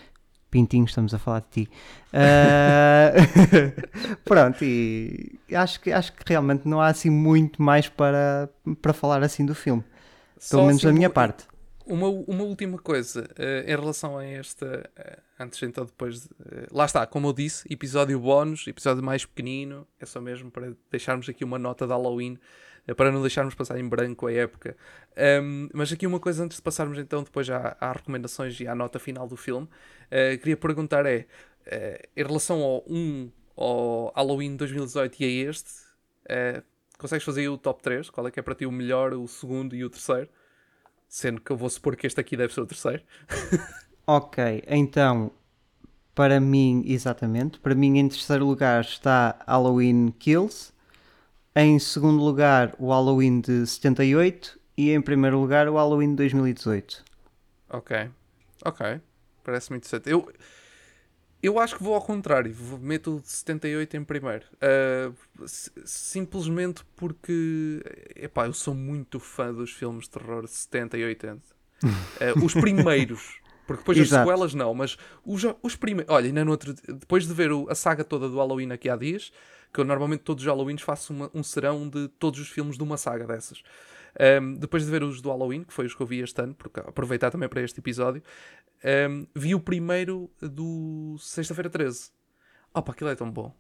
Pintinho, 0.50 0.86
estamos 0.86 1.14
a 1.14 1.20
falar 1.20 1.42
de 1.42 1.66
ti. 1.66 1.70
Uh... 2.12 3.12
pronto, 4.26 4.64
e 4.64 5.38
acho 5.54 5.80
que, 5.80 5.92
acho 5.92 6.12
que 6.14 6.24
realmente 6.26 6.68
não 6.68 6.82
há 6.82 6.88
assim 6.88 7.10
muito 7.10 7.62
mais 7.62 7.88
para, 7.88 8.50
para 8.82 8.94
falar 8.94 9.22
assim 9.22 9.46
do 9.46 9.54
filme. 9.54 9.84
Pelo 9.84 9.92
Só 10.40 10.66
menos 10.66 10.78
assim, 10.78 10.88
da 10.88 10.94
minha 10.94 11.10
parte. 11.10 11.46
Uma, 11.86 12.08
uma 12.08 12.44
última 12.44 12.80
coisa 12.80 13.30
uh, 13.38 13.70
em 13.70 13.76
relação 13.76 14.18
a 14.18 14.26
esta. 14.26 14.90
Uh, 14.98 15.22
antes 15.40 15.62
então, 15.62 15.86
depois. 15.86 16.22
De, 16.22 16.30
lá 16.72 16.86
está, 16.86 17.06
como 17.06 17.28
eu 17.28 17.34
disse, 17.34 17.72
episódio 17.72 18.20
bónus, 18.20 18.66
episódio 18.66 19.04
mais 19.04 19.26
pequenino. 19.26 19.86
É 20.00 20.06
só 20.06 20.20
mesmo 20.20 20.50
para 20.50 20.74
deixarmos 20.90 21.30
aqui 21.30 21.44
uma 21.44 21.60
nota 21.60 21.86
de 21.86 21.92
Halloween 21.92 22.40
para 22.96 23.12
não 23.12 23.22
deixarmos 23.22 23.56
passar 23.56 23.80
em 23.80 23.88
branco 23.88 24.28
a 24.28 24.34
época. 24.34 24.76
Um, 25.42 25.70
mas 25.74 25.92
aqui 25.92 26.08
uma 26.08 26.20
coisa 26.20 26.44
antes 26.44 26.58
de 26.58 26.64
passarmos 26.64 26.98
então 26.98 27.24
depois 27.24 27.46
já 27.46 27.76
às 27.80 27.98
recomendações 27.98 28.60
e 28.60 28.68
à 28.68 28.76
nota 28.76 29.00
final 29.00 29.28
do 29.28 29.36
filme, 29.36 29.66
uh, 29.68 30.38
queria 30.38 30.58
perguntar 30.58 31.06
é, 31.06 31.26
uh, 31.68 32.10
em 32.16 32.24
relação 32.24 32.62
ao 32.62 32.84
1, 32.88 33.32
ao 33.56 34.14
Halloween 34.16 34.56
2018 34.56 35.22
e 35.22 35.26
a 35.26 35.50
este, 35.50 35.70
uh, 36.26 36.64
consegues 36.98 37.26
fazer 37.26 37.48
o 37.50 37.58
top 37.58 37.82
3? 37.84 38.10
Qual 38.10 38.28
é 38.28 38.32
que 38.32 38.40
é 38.40 38.44
para 38.44 38.56
ti 38.56 38.66
o 38.66 38.72
melhor, 38.72 39.14
o 39.14 39.28
segundo 39.28 39.76
e 39.76 39.84
o 39.84 39.90
terceiro? 39.90 40.30
Sendo 41.08 41.42
que 41.42 41.52
eu 41.52 41.58
vou 41.58 41.70
supor 41.70 41.96
que 41.96 42.06
este 42.06 42.20
aqui 42.20 42.38
deve 42.38 42.54
ser 42.54 42.62
o 42.62 42.68
terceiro. 42.68 43.02
ok, 44.06 44.64
então 44.68 45.32
para 46.20 46.40
mim, 46.40 46.84
exatamente, 46.86 47.60
para 47.60 47.74
mim 47.74 47.98
em 47.98 48.10
terceiro 48.10 48.46
lugar 48.46 48.82
está 48.82 49.40
Halloween 49.48 50.14
Kills. 50.20 50.74
Em 51.56 51.80
segundo 51.80 52.24
lugar, 52.24 52.76
o 52.78 52.90
Halloween 52.90 53.42
de 53.42 53.66
78 53.66 54.60
e 54.78 54.92
em 54.92 55.02
primeiro 55.02 55.40
lugar, 55.40 55.68
o 55.68 55.76
Halloween 55.76 56.12
de 56.12 56.16
2018. 56.18 57.04
Ok, 57.70 58.10
ok. 58.64 59.02
Parece 59.44 59.72
muito 59.72 59.86
interessante. 59.86 60.10
Eu, 60.10 60.32
eu 61.42 61.60
acho 61.60 61.76
que 61.76 61.84
vou 61.84 61.96
ao 61.96 62.02
contrário. 62.02 62.56
Meto 62.80 63.18
o 63.18 63.22
de 63.22 63.30
78 63.30 63.98
em 63.98 64.04
primeiro. 64.04 64.46
Uh, 64.56 65.14
simplesmente 65.84 66.84
porque 66.96 67.82
epá, 68.16 68.46
eu 68.46 68.54
sou 68.54 68.76
muito 68.76 69.20
fã 69.20 69.54
dos 69.54 69.72
filmes 69.72 70.06
de 70.06 70.12
terror 70.12 70.44
de 70.44 70.52
70 70.52 70.98
e 70.98 71.06
80. 71.06 71.38
Uh, 71.38 71.88
ah, 72.22 72.46
os 72.46 72.54
primeiros. 72.54 73.40
Porque 73.66 73.82
depois 73.82 73.98
Exato. 73.98 74.16
as 74.16 74.28
sequelas 74.28 74.54
não, 74.54 74.74
mas 74.74 74.98
os, 75.26 75.44
os 75.62 75.76
primeiros. 75.76 76.14
Olha, 76.14 76.26
ainda 76.26 76.44
no 76.44 76.52
outro, 76.52 76.74
depois 76.74 77.28
de 77.28 77.34
ver 77.34 77.52
o, 77.52 77.70
a 77.70 77.76
saga 77.76 78.04
toda 78.04 78.28
do 78.28 78.38
Halloween 78.38 78.72
aqui 78.72 78.90
há 78.90 78.96
dias, 78.96 79.32
que 79.74 79.80
eu 79.80 79.86
normalmente 79.86 80.22
todos 80.22 80.44
os 80.44 80.48
Halloweens 80.48 80.82
faço 80.82 81.14
uma, 81.14 81.32
um 81.34 81.44
serão 81.44 81.88
de 81.88 82.08
todos 82.08 82.40
os 82.40 82.50
filmes 82.50 82.78
de 82.78 82.84
uma 82.84 82.98
saga 82.98 83.26
dessas. 83.26 83.62
Um, 84.42 84.56
depois 84.56 84.84
de 84.84 84.92
ver 84.92 85.04
os 85.04 85.22
do 85.22 85.30
Halloween, 85.30 85.64
que 85.64 85.74
foi 85.74 85.86
os 85.86 85.94
que 85.94 86.02
eu 86.02 86.08
vi 86.08 86.20
este 86.20 86.42
ano, 86.42 86.56
porque 86.56 86.80
aproveitar 86.80 87.30
também 87.30 87.48
para 87.48 87.62
este 87.62 87.80
episódio, 87.80 88.24
um, 89.10 89.28
vi 89.36 89.54
o 89.54 89.60
primeiro 89.60 90.30
do 90.42 91.16
Sexta-feira 91.20 91.70
13. 91.70 92.12
Opa, 92.74 92.92
aquilo 92.92 93.10
é 93.10 93.16
tão 93.16 93.30
bom. 93.30 93.56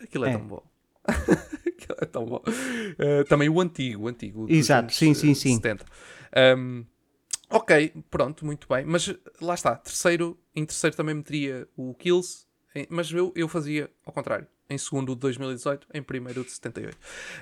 Aquilo 0.00 0.26
é, 0.26 0.30
é. 0.30 0.32
tão 0.32 0.46
bom. 0.46 0.62
aquilo 1.08 1.98
é 2.00 2.04
tão 2.04 2.26
bom. 2.26 2.42
Uh, 2.46 3.24
também 3.28 3.48
o 3.48 3.60
antigo, 3.60 4.04
o 4.04 4.08
antigo. 4.08 4.46
Exato, 4.48 4.92
sim, 4.92 5.14
sim, 5.14 5.34
sim. 5.34 5.54
70. 5.54 5.86
Um, 6.56 6.84
ok, 7.48 7.94
pronto, 8.10 8.44
muito 8.44 8.68
bem. 8.68 8.84
Mas 8.84 9.14
lá 9.40 9.54
está, 9.54 9.76
terceiro, 9.76 10.38
em 10.54 10.66
terceiro 10.66 10.96
também 10.96 11.14
meteria 11.14 11.66
o 11.76 11.94
Kills, 11.94 12.46
mas 12.90 13.10
eu, 13.10 13.32
eu 13.34 13.48
fazia 13.48 13.90
ao 14.04 14.12
contrário 14.12 14.46
em 14.74 14.78
segundo 14.78 15.14
de 15.14 15.20
2018, 15.20 15.86
em 15.94 16.02
primeiro 16.02 16.44
de 16.44 16.50
78. 16.50 16.96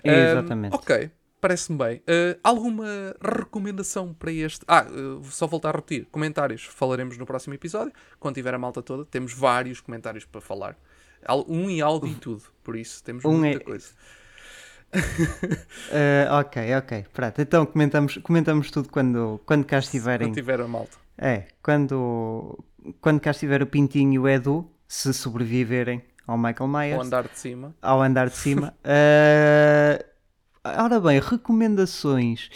Exatamente. 0.05 0.75
Um, 0.75 0.77
ok, 0.77 1.11
parece-me 1.41 1.79
bem. 1.79 1.97
Uh, 1.99 2.39
alguma 2.45 2.87
recomendação 3.21 4.15
para 4.15 4.31
este? 4.31 4.65
Ah, 4.69 4.87
uh, 4.87 5.25
só 5.25 5.47
voltar 5.47 5.71
a 5.71 5.73
repetir. 5.73 6.07
Comentários 6.11 6.65
falaremos 6.65 7.19
no 7.19 7.27
próximo 7.27 7.55
episódio. 7.55 7.93
Quando 8.21 8.35
tiver 8.35 8.55
a 8.55 8.59
malta 8.59 8.83
toda, 8.83 9.05
temos 9.05 9.33
vários 9.33 9.81
comentários 9.81 10.25
para 10.25 10.41
falar. 10.41 10.77
Um 11.49 11.71
em 11.71 11.81
áudio 11.81 12.09
e 12.09 12.15
tudo. 12.15 12.43
Por 12.63 12.77
isso, 12.77 13.03
temos 13.03 13.25
um 13.25 13.39
muita 13.39 13.57
é... 13.57 13.61
coisa. 13.61 13.89
uh, 14.95 16.35
ok, 16.41 16.75
ok. 16.77 17.07
Pronto, 17.13 17.41
então 17.41 17.67
comentamos, 17.67 18.17
comentamos 18.19 18.71
tudo 18.71 18.89
quando, 18.89 19.41
quando 19.47 19.65
cá 19.65 19.79
estiverem. 19.79 20.29
Quando 20.29 20.35
tiver 20.35 20.61
a 20.61 20.69
malta. 20.69 20.97
É, 21.17 21.47
quando, 21.63 22.65
quando 23.01 23.21
cá 23.21 23.31
estiver 23.31 23.63
o 23.63 23.67
Pintinho 23.67 24.13
e 24.13 24.19
o 24.19 24.29
Edu, 24.29 24.69
se 24.89 25.13
sobreviverem 25.15 26.03
ao 26.27 26.39
Michael 26.39 26.69
Myers. 26.69 26.99
Ao 26.99 27.03
andar 27.03 27.29
de 27.29 27.39
cima. 27.39 27.75
Ao 27.83 28.03
andar 28.03 28.29
de 28.29 28.37
cima. 28.37 28.75
uh, 28.85 30.05
ora 30.83 31.01
bem, 31.01 31.21
recomendações. 31.21 32.51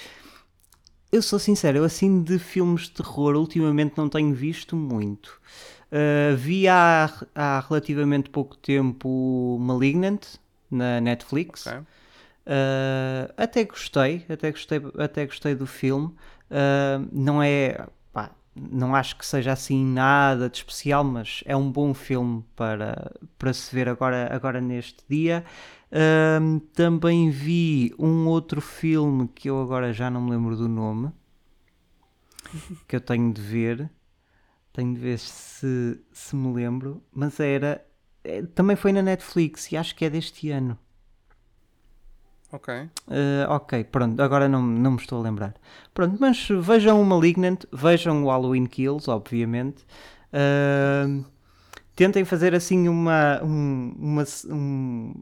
Eu 1.10 1.22
sou 1.22 1.38
sincero, 1.38 1.78
eu 1.78 1.84
assim 1.84 2.22
de 2.22 2.38
filmes 2.38 2.82
de 2.82 2.90
terror 2.90 3.36
ultimamente 3.36 3.94
não 3.96 4.08
tenho 4.08 4.34
visto 4.34 4.76
muito. 4.76 5.40
Uh, 5.86 6.36
vi 6.36 6.66
há, 6.66 7.10
há 7.34 7.64
relativamente 7.68 8.28
pouco 8.28 8.56
tempo 8.56 9.56
Malignant 9.60 10.24
na 10.70 11.00
Netflix. 11.00 11.66
Okay. 11.66 11.78
Uh, 11.78 13.32
até 13.36 13.64
gostei, 13.64 14.24
até 14.28 14.50
gostei, 14.50 14.80
até 14.98 15.26
gostei 15.26 15.54
do 15.54 15.66
filme. 15.66 16.06
Uh, 16.50 17.08
não 17.12 17.42
é, 17.42 17.86
não 18.56 18.94
acho 18.94 19.16
que 19.16 19.26
seja 19.26 19.52
assim 19.52 19.84
nada 19.84 20.48
de 20.48 20.58
especial, 20.58 21.04
mas 21.04 21.42
é 21.46 21.54
um 21.54 21.70
bom 21.70 21.92
filme 21.92 22.44
para, 22.56 23.12
para 23.38 23.52
se 23.52 23.74
ver 23.74 23.88
agora, 23.88 24.34
agora 24.34 24.60
neste 24.60 25.04
dia. 25.08 25.44
Uh, 25.92 26.58
também 26.74 27.30
vi 27.30 27.94
um 27.98 28.26
outro 28.26 28.60
filme 28.60 29.28
que 29.28 29.48
eu 29.48 29.60
agora 29.60 29.92
já 29.92 30.10
não 30.10 30.22
me 30.22 30.30
lembro 30.30 30.56
do 30.56 30.68
nome, 30.68 31.12
que 32.88 32.96
eu 32.96 33.00
tenho 33.00 33.32
de 33.32 33.40
ver. 33.40 33.90
Tenho 34.72 34.94
de 34.94 35.00
ver 35.00 35.18
se, 35.18 36.00
se 36.12 36.36
me 36.36 36.52
lembro, 36.52 37.02
mas 37.12 37.40
era. 37.40 37.84
É, 38.24 38.42
também 38.42 38.76
foi 38.76 38.92
na 38.92 39.02
Netflix 39.02 39.70
e 39.72 39.76
acho 39.76 39.94
que 39.94 40.04
é 40.04 40.10
deste 40.10 40.50
ano. 40.50 40.78
Ok. 42.52 42.74
Uh, 42.74 42.88
ok, 43.48 43.84
pronto, 43.84 44.20
agora 44.22 44.48
não, 44.48 44.62
não 44.62 44.92
me 44.92 44.96
estou 44.98 45.18
a 45.18 45.22
lembrar. 45.22 45.54
Pronto, 45.92 46.16
mas 46.20 46.48
vejam 46.48 47.00
o 47.00 47.04
Malignant, 47.04 47.64
vejam 47.72 48.24
o 48.24 48.28
Halloween 48.28 48.66
Kills, 48.66 49.10
obviamente. 49.10 49.84
Uh, 50.32 51.24
tentem 51.96 52.24
fazer 52.24 52.54
assim 52.54 52.88
uma, 52.88 53.42
um, 53.42 53.94
uma, 53.98 54.24
um, 54.48 55.14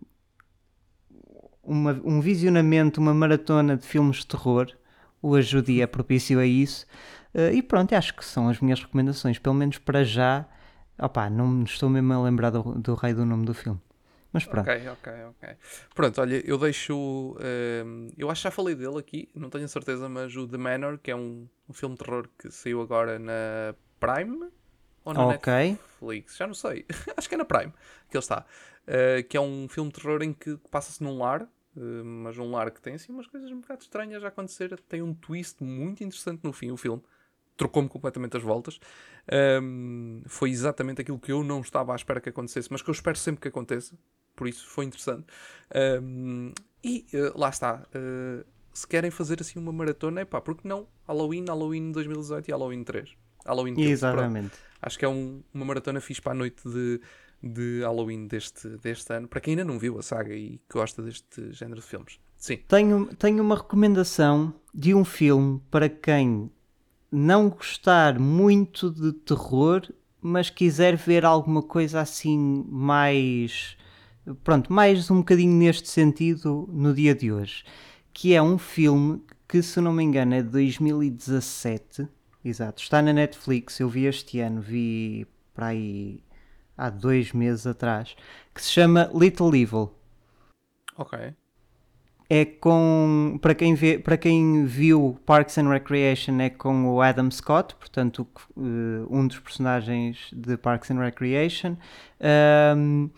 uma, 1.63 2.01
um 2.05 2.21
visionamento, 2.21 3.01
uma 3.01 3.15
maratona 3.15 3.77
de 3.77 3.87
filmes 3.87 4.19
de 4.19 4.27
terror. 4.27 4.71
O 5.23 5.35
Ajude 5.35 5.81
é 5.81 5.87
propício 5.87 6.39
a 6.39 6.45
isso. 6.47 6.87
Uh, 7.35 7.55
e 7.55 7.63
pronto, 7.63 7.95
acho 7.95 8.15
que 8.15 8.25
são 8.25 8.49
as 8.49 8.61
minhas 8.61 8.81
recomendações, 8.81 9.39
pelo 9.39 9.55
menos 9.55 9.79
para 9.79 10.05
já. 10.05 10.45
Opa, 10.99 11.31
não 11.31 11.49
me 11.49 11.65
estou 11.65 11.89
mesmo 11.89 12.13
a 12.13 12.23
lembrar 12.23 12.51
do, 12.51 12.63
do 12.63 12.95
rei 12.95 13.15
do 13.15 13.25
nome 13.25 13.47
do 13.47 13.55
filme. 13.55 13.81
Mas 14.35 14.45
pronto. 14.45 14.69
Ok, 14.69 14.89
ok, 14.89 15.13
ok. 15.29 15.57
Pronto, 15.95 16.21
olha, 16.21 16.43
eu 16.45 16.59
deixo. 16.59 17.37
Um, 17.87 18.09
eu 18.19 18.29
acho 18.29 18.43
que 18.43 18.49
já 18.49 18.51
falei 18.51 18.75
dele 18.75 18.99
aqui, 18.99 19.29
não 19.33 19.49
tenho 19.49 19.69
certeza, 19.69 20.09
mas 20.09 20.35
o 20.35 20.49
The 20.49 20.59
Manor, 20.59 20.99
que 20.99 21.13
é 21.13 21.15
um, 21.15 21.49
um 21.69 21.73
filme 21.73 21.95
de 21.95 22.05
terror 22.05 22.29
que 22.37 22.51
saiu 22.51 22.83
agora 22.83 23.17
na 23.17 23.77
Prime 24.01 24.51
ou 25.05 25.15
na 25.15 25.29
okay. 25.29 25.71
Netflix, 25.71 26.37
já 26.37 26.49
não 26.49 26.55
sei. 26.55 26.85
acho 27.17 27.29
que 27.29 27.37
é 27.37 27.39
na 27.39 27.45
Prime 27.45 27.73
que 28.11 28.17
ele 28.17 28.25
está. 28.25 28.45
Uh, 28.89 29.23
que 29.29 29.37
é 29.37 29.41
um 29.41 29.69
filme 29.69 29.93
de 29.93 30.01
terror 30.01 30.21
em 30.21 30.33
que 30.33 30.59
passa-se 30.69 31.01
num 31.01 31.17
lar, 31.17 31.43
uh, 31.43 32.05
mas 32.05 32.37
um 32.37 32.51
lar 32.51 32.73
que 32.73 32.83
tem 32.83 32.95
assim 32.95 33.13
umas 33.13 33.29
coisas 33.29 33.49
um 33.53 33.61
bocado 33.61 33.83
estranhas 33.83 34.25
a 34.25 34.29
acontecer. 34.29 34.77
Tem 34.89 35.01
um 35.01 35.15
twist 35.15 35.63
muito 35.63 36.03
interessante 36.03 36.41
no 36.43 36.53
fim, 36.53 36.73
o 36.73 36.77
filme. 36.77 37.05
Trocou-me 37.57 37.89
completamente 37.89 38.37
as 38.37 38.43
voltas. 38.43 38.81
Um, 39.63 40.23
foi 40.27 40.51
exatamente 40.51 41.01
aquilo 41.01 41.19
que 41.19 41.31
eu 41.31 41.45
não 41.45 41.61
estava 41.61 41.93
à 41.93 41.97
espera 41.97 42.21
que 42.21 42.29
acontecesse, 42.29 42.69
mas 42.71 42.83
que 42.83 42.91
eu 42.91 42.93
espero 42.93 43.17
sempre 43.17 43.43
que 43.43 43.49
aconteça 43.49 43.97
por 44.35 44.49
isso 44.49 44.67
foi 44.67 44.85
interessante. 44.85 45.27
Um, 46.03 46.53
e 46.83 47.07
uh, 47.15 47.39
lá 47.39 47.49
está. 47.49 47.87
Uh, 47.95 48.45
se 48.73 48.87
querem 48.87 49.11
fazer 49.11 49.41
assim 49.41 49.59
uma 49.59 49.73
maratona, 49.73 50.21
é 50.21 50.25
pá, 50.25 50.41
porque 50.41 50.67
não? 50.67 50.87
Halloween, 51.07 51.45
Halloween 51.47 51.93
2018 51.93 52.49
e 52.49 52.53
Halloween 52.53 52.85
3. 52.85 53.11
Halloween 53.47 53.75
3. 53.75 53.91
Exatamente. 53.91 54.51
Pronto. 54.51 54.65
Acho 54.83 54.99
que 54.99 55.05
é 55.05 55.09
um, 55.09 55.43
uma 55.53 55.65
maratona 55.65 56.01
fixe 56.01 56.21
para 56.21 56.33
a 56.33 56.35
noite 56.35 56.69
de, 56.69 57.01
de 57.43 57.81
Halloween 57.83 58.27
deste, 58.27 58.69
deste 58.79 59.13
ano. 59.13 59.29
Para 59.29 59.41
quem 59.41 59.53
ainda 59.53 59.65
não 59.65 59.79
viu 59.79 59.99
a 59.99 60.03
saga 60.03 60.35
e 60.35 60.61
gosta 60.71 61.03
deste 61.03 61.53
género 61.53 61.81
de 61.81 61.87
filmes. 61.87 62.19
Sim. 62.37 62.59
Tenho, 62.69 63.07
tenho 63.15 63.43
uma 63.43 63.57
recomendação 63.57 64.53
de 64.75 64.93
um 64.93 65.05
filme 65.05 65.63
para 65.71 65.89
quem 65.89 66.51
não 67.15 67.49
gostar 67.49 68.19
muito 68.19 68.91
de 68.91 69.13
terror, 69.13 69.83
mas 70.21 70.51
quiser 70.51 70.97
ver 70.97 71.25
alguma 71.25 71.63
coisa 71.63 72.01
assim 72.01 72.65
mais 72.69 73.77
pronto, 74.43 74.73
mais 74.73 75.11
um 75.11 75.19
bocadinho 75.19 75.53
neste 75.53 75.89
sentido 75.89 76.69
no 76.73 76.95
dia 76.95 77.15
de 77.15 77.31
hoje, 77.31 77.65
que 78.13 78.35
é 78.35 78.43
um 78.43 78.59
filme 78.59 79.23
que, 79.47 79.63
se 79.63 79.81
não 79.81 79.93
me 79.93 80.03
engano, 80.03 80.35
é 80.35 80.43
de 80.43 80.49
2017, 80.49 82.09
exato, 82.45 82.83
está 82.83 83.03
na 83.03 83.13
Netflix, 83.13 83.79
eu 83.79 83.89
vi 83.89 84.07
este 84.07 84.41
ano, 84.41 84.61
vi 84.61 85.27
para 85.53 85.69
aí 85.69 86.23
há 86.77 86.91
dois 86.91 87.33
meses 87.33 87.67
atrás, 87.67 88.17
que 88.55 88.63
se 88.63 88.71
chama 88.71 89.11
Little 89.15 89.55
Evil. 89.55 89.93
Ok. 90.97 91.35
É 92.29 92.45
com, 92.45 93.39
para 93.43 93.55
quem, 93.55 93.75
vê, 93.75 93.99
para 93.99 94.17
quem 94.17 94.65
viu 94.65 95.19
Parks 95.27 95.59
and 95.59 95.69
Recreation, 95.69 96.41
é 96.41 96.49
com 96.49 96.87
o 96.87 97.03
Adam 97.03 97.31
Scott, 97.31 97.75
portanto, 97.75 98.27
um 98.57 99.27
dos 99.27 99.39
personagens 99.41 100.31
de 100.33 100.57
Parks 100.57 100.91
and 100.91 101.01
Recreation. 101.01 101.77
Um, 102.77 103.11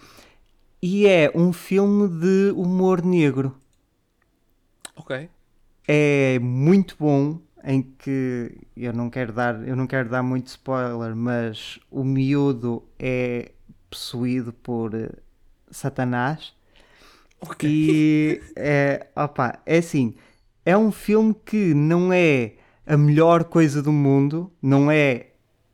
e 0.82 1.06
é 1.06 1.30
um 1.34 1.52
filme 1.52 2.08
de 2.08 2.52
humor 2.54 3.04
negro. 3.04 3.56
Ok. 4.96 5.28
É 5.86 6.38
muito 6.40 6.96
bom 6.98 7.40
em 7.64 7.82
que 7.82 8.56
eu 8.76 8.92
não 8.92 9.10
quero 9.10 9.32
dar, 9.32 9.66
eu 9.66 9.74
não 9.74 9.86
quero 9.86 10.08
dar 10.08 10.22
muito 10.22 10.46
spoiler, 10.46 11.16
mas 11.16 11.80
o 11.90 12.04
miúdo 12.04 12.84
é 12.98 13.50
possuído 13.90 14.52
por 14.52 14.94
uh, 14.94 15.12
Satanás. 15.70 16.54
Ok. 17.48 17.68
E 17.68 18.40
é, 18.56 19.06
opa, 19.14 19.58
é 19.64 19.78
assim, 19.78 20.14
é 20.64 20.76
um 20.76 20.90
filme 20.90 21.34
que 21.44 21.74
não 21.74 22.12
é 22.12 22.54
a 22.86 22.96
melhor 22.96 23.44
coisa 23.44 23.82
do 23.82 23.92
mundo, 23.92 24.52
não 24.62 24.90
é 24.90 25.28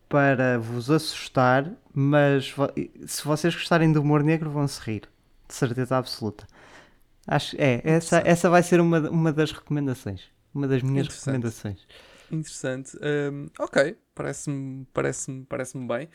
para 0.09 0.59
vos 0.59 0.91
assustar, 0.91 1.73
mas 1.95 2.55
se 3.07 3.25
vocês 3.25 3.55
gostarem 3.55 3.93
do 3.93 4.01
humor 4.01 4.23
negro 4.23 4.51
vão 4.51 4.67
se 4.69 4.81
rir, 4.81 5.03
de 5.49 5.55
certeza 5.55 5.97
absoluta. 5.97 6.47
Acho 7.27 7.57
é, 7.59 7.81
essa, 7.85 8.23
essa 8.25 8.51
vai 8.51 8.63
ser 8.63 8.81
uma, 8.81 8.99
uma 9.09 9.33
das 9.33 9.53
recomendações, 9.53 10.23
uma 10.55 10.67
das 10.67 10.83
minhas 10.83 11.07
Interessante. 11.07 11.27
recomendações. 11.27 11.87
Interessante. 12.31 12.97
Um, 12.97 13.49
ok, 13.59 13.97
parece-me 14.15 14.87
parece 14.93 15.45
parece 15.49 15.79
bem. 15.79 16.07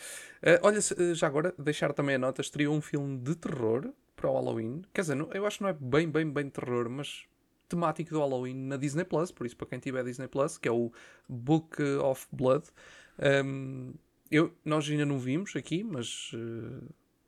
Uh, 0.42 0.60
olha, 0.64 0.80
eh, 0.80 1.14
já 1.14 1.28
agora, 1.28 1.54
deixar 1.60 1.94
também 1.94 2.16
a 2.16 2.20
nota, 2.20 2.42
estreou 2.42 2.76
um 2.76 2.82
filme 2.82 3.18
de 3.20 3.36
terror 3.36 3.94
para 4.18 4.30
o 4.30 4.34
Halloween. 4.34 4.82
Quer 4.94 5.02
dizer, 5.02 5.18
eu 5.34 5.46
acho 5.46 5.60
que 5.60 5.64
não 5.64 5.70
é 5.70 5.74
bem, 5.74 6.10
bem, 6.10 6.30
bem 6.30 6.50
terror, 6.50 6.90
mas 6.90 7.26
temático 7.70 8.10
do 8.10 8.20
Halloween 8.20 8.56
na 8.56 8.76
Disney 8.76 9.06
Plus, 9.06 9.32
por 9.32 9.46
isso 9.46 9.56
para 9.56 9.68
quem 9.68 9.80
tiver 9.80 10.04
Disney 10.04 10.28
Plus, 10.28 10.58
que 10.58 10.68
é 10.68 10.72
o 10.72 10.92
Book 11.30 11.82
of 12.04 12.28
Blood. 12.32 12.66
Um, 13.20 13.94
eu, 14.30 14.54
nós 14.66 14.90
ainda 14.90 15.06
não 15.06 15.20
vimos 15.20 15.56
aqui, 15.56 15.84
mas 15.84 16.32
uh, 16.34 16.84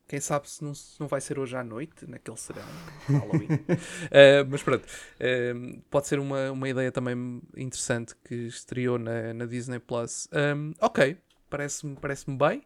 quem 0.08 0.20
sabe 0.20 0.50
se 0.50 0.64
não, 0.64 0.74
se 0.74 1.00
não 1.00 1.08
vai 1.08 1.22
ser 1.22 1.38
hoje 1.38 1.56
à 1.56 1.64
noite, 1.64 2.10
naquele 2.10 2.38
serão, 2.38 2.64
Halloween. 3.08 3.48
uh, 3.54 4.48
mas 4.50 4.64
pronto, 4.64 4.84
uh, 4.86 5.82
pode 5.90 6.08
ser 6.08 6.20
uma, 6.20 6.52
uma 6.52 6.68
ideia 6.68 6.92
também 6.92 7.42
interessante 7.56 8.16
que 8.24 8.36
estreou 8.48 8.98
na, 8.98 9.34
na 9.34 9.46
Disney 9.46 9.80
Plus. 9.80 10.28
Um, 10.34 10.74
ok, 10.82 11.18
parece-me 11.50 11.96
parece 11.96 12.26
bem. 12.32 12.64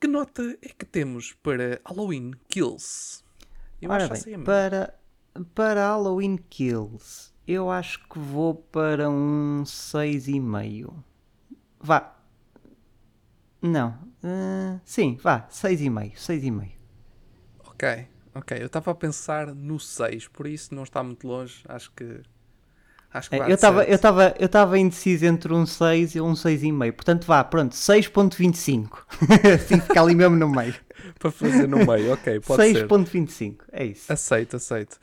Que 0.00 0.08
nota 0.08 0.42
é 0.60 0.68
que 0.68 0.84
temos 0.84 1.32
para 1.32 1.80
Halloween 1.84 2.32
Kills? 2.48 3.21
Eu 3.82 3.90
Ora 3.90 4.04
acho 4.10 4.24
bem, 4.24 4.40
para, 4.44 4.94
para 5.54 5.88
Halloween 5.88 6.36
Kills, 6.36 7.32
eu 7.46 7.68
acho 7.68 7.98
que 8.08 8.18
vou 8.18 8.54
para 8.54 9.10
um 9.10 9.64
6,5. 9.64 10.94
Vá, 11.80 12.16
não. 13.62 13.90
Uh, 14.22 14.80
sim, 14.84 15.16
vá, 15.22 15.48
6,5. 15.48 16.14
6,5. 16.14 16.72
Ok, 17.68 18.08
ok. 18.34 18.58
Eu 18.60 18.66
estava 18.66 18.90
a 18.90 18.94
pensar 18.94 19.54
no 19.54 19.78
6, 19.78 20.28
por 20.28 20.48
isso 20.48 20.74
não 20.74 20.82
está 20.82 21.02
muito 21.02 21.26
longe. 21.26 21.62
Acho 21.68 21.92
que. 21.92 22.22
Acho 23.12 23.28
que 23.28 23.36
é, 23.36 23.40
eu 23.40 23.54
estava 23.54 24.34
eu 24.38 24.46
estava 24.46 24.78
indeciso 24.78 25.26
entre 25.26 25.52
um 25.52 25.66
6 25.66 26.14
e 26.14 26.20
um 26.20 26.32
6,5. 26.32 26.92
Portanto, 26.92 27.26
vá, 27.26 27.44
pronto, 27.44 27.74
6.25. 27.74 28.88
assim 29.54 29.80
fica 29.80 30.00
ali 30.00 30.14
mesmo 30.14 30.36
no 30.36 30.48
meio. 30.48 30.74
Para 31.18 31.30
fazer 31.30 31.68
no 31.68 31.84
meio, 31.84 32.12
ok, 32.12 32.40
pode 32.40 32.62
6. 32.62 32.78
ser. 32.78 32.88
6.25, 32.88 33.56
é 33.72 33.84
isso. 33.84 34.12
Aceito, 34.12 34.56
aceito. 34.56 34.98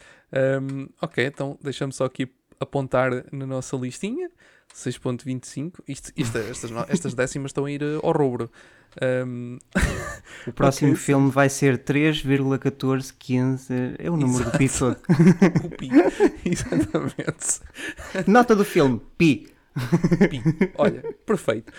Um, 0.62 0.88
ok, 1.02 1.26
então 1.26 1.58
deixa-me 1.62 1.94
só 1.94 2.06
aqui 2.06 2.28
apontar 2.60 3.12
na 3.32 3.46
nossa 3.46 3.76
listinha. 3.78 4.30
6.25. 4.76 5.80
Isto, 5.88 6.12
isto, 6.16 6.38
estas, 6.38 6.72
estas 6.88 7.14
décimas 7.14 7.50
estão 7.50 7.66
a 7.66 7.72
ir 7.72 7.84
ao 8.02 8.12
rubro. 8.12 8.50
Um... 9.02 9.58
O 10.48 10.54
próximo 10.54 10.96
filme 10.96 11.30
vai 11.30 11.50
ser 11.50 11.80
3,1415. 11.80 13.98
É 14.00 14.10
o 14.10 14.16
número 14.16 14.42
Exato. 14.42 14.52
do 14.52 14.58
pi 14.58 14.70
todo. 14.70 14.96
o 15.66 15.70
pi. 15.70 15.90
Exatamente. 16.50 17.60
Nota 18.26 18.56
do 18.56 18.64
filme: 18.64 19.02
pi. 19.18 19.50
pi. 20.30 20.42
Olha, 20.78 21.04
perfeito. 21.26 21.74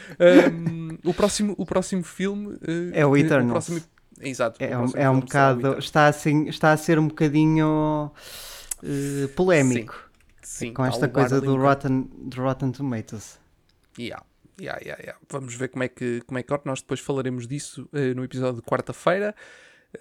Um, 0.53 0.99
o, 1.05 1.15
próximo, 1.15 1.55
o 1.57 1.65
próximo 1.65 2.03
filme 2.03 2.49
uh, 2.49 2.91
é 2.93 3.07
o 3.07 3.17
Eternal. 3.17 3.49
O 3.49 3.53
próximo... 3.53 3.81
Exato. 4.21 4.63
É, 4.63 4.77
um, 4.77 4.85
é 4.95 5.09
um 5.09 5.21
bocado. 5.21 5.79
Está, 5.79 6.09
assim, 6.09 6.49
está 6.49 6.73
a 6.73 6.77
ser 6.77 6.99
um 6.99 7.09
bocadinho 7.09 8.13
uh, 8.83 9.29
polémico. 9.35 9.95
Sim. 9.95 10.10
Sim, 10.43 10.73
com 10.73 10.85
esta 10.85 11.09
coisa 11.09 11.41
do 11.41 11.57
Rotten, 11.57 12.03
do 12.03 12.43
Rotten 12.43 12.73
Tomatoes. 12.73 13.39
Yeah. 13.99 14.25
Yeah, 14.61 14.79
yeah, 14.85 15.03
yeah. 15.03 15.19
Vamos 15.31 15.55
ver 15.55 15.69
como 15.69 15.83
é 15.85 15.89
que, 15.89 16.21
como 16.27 16.39
é 16.39 16.43
que 16.43 16.49
corre. 16.49 16.63
Nós 16.67 16.81
depois 16.81 17.01
falaremos 17.01 17.47
disso 17.47 17.89
uh, 17.93 18.15
no 18.15 18.23
episódio 18.23 18.61
de 18.61 18.63
quarta-feira, 18.63 19.35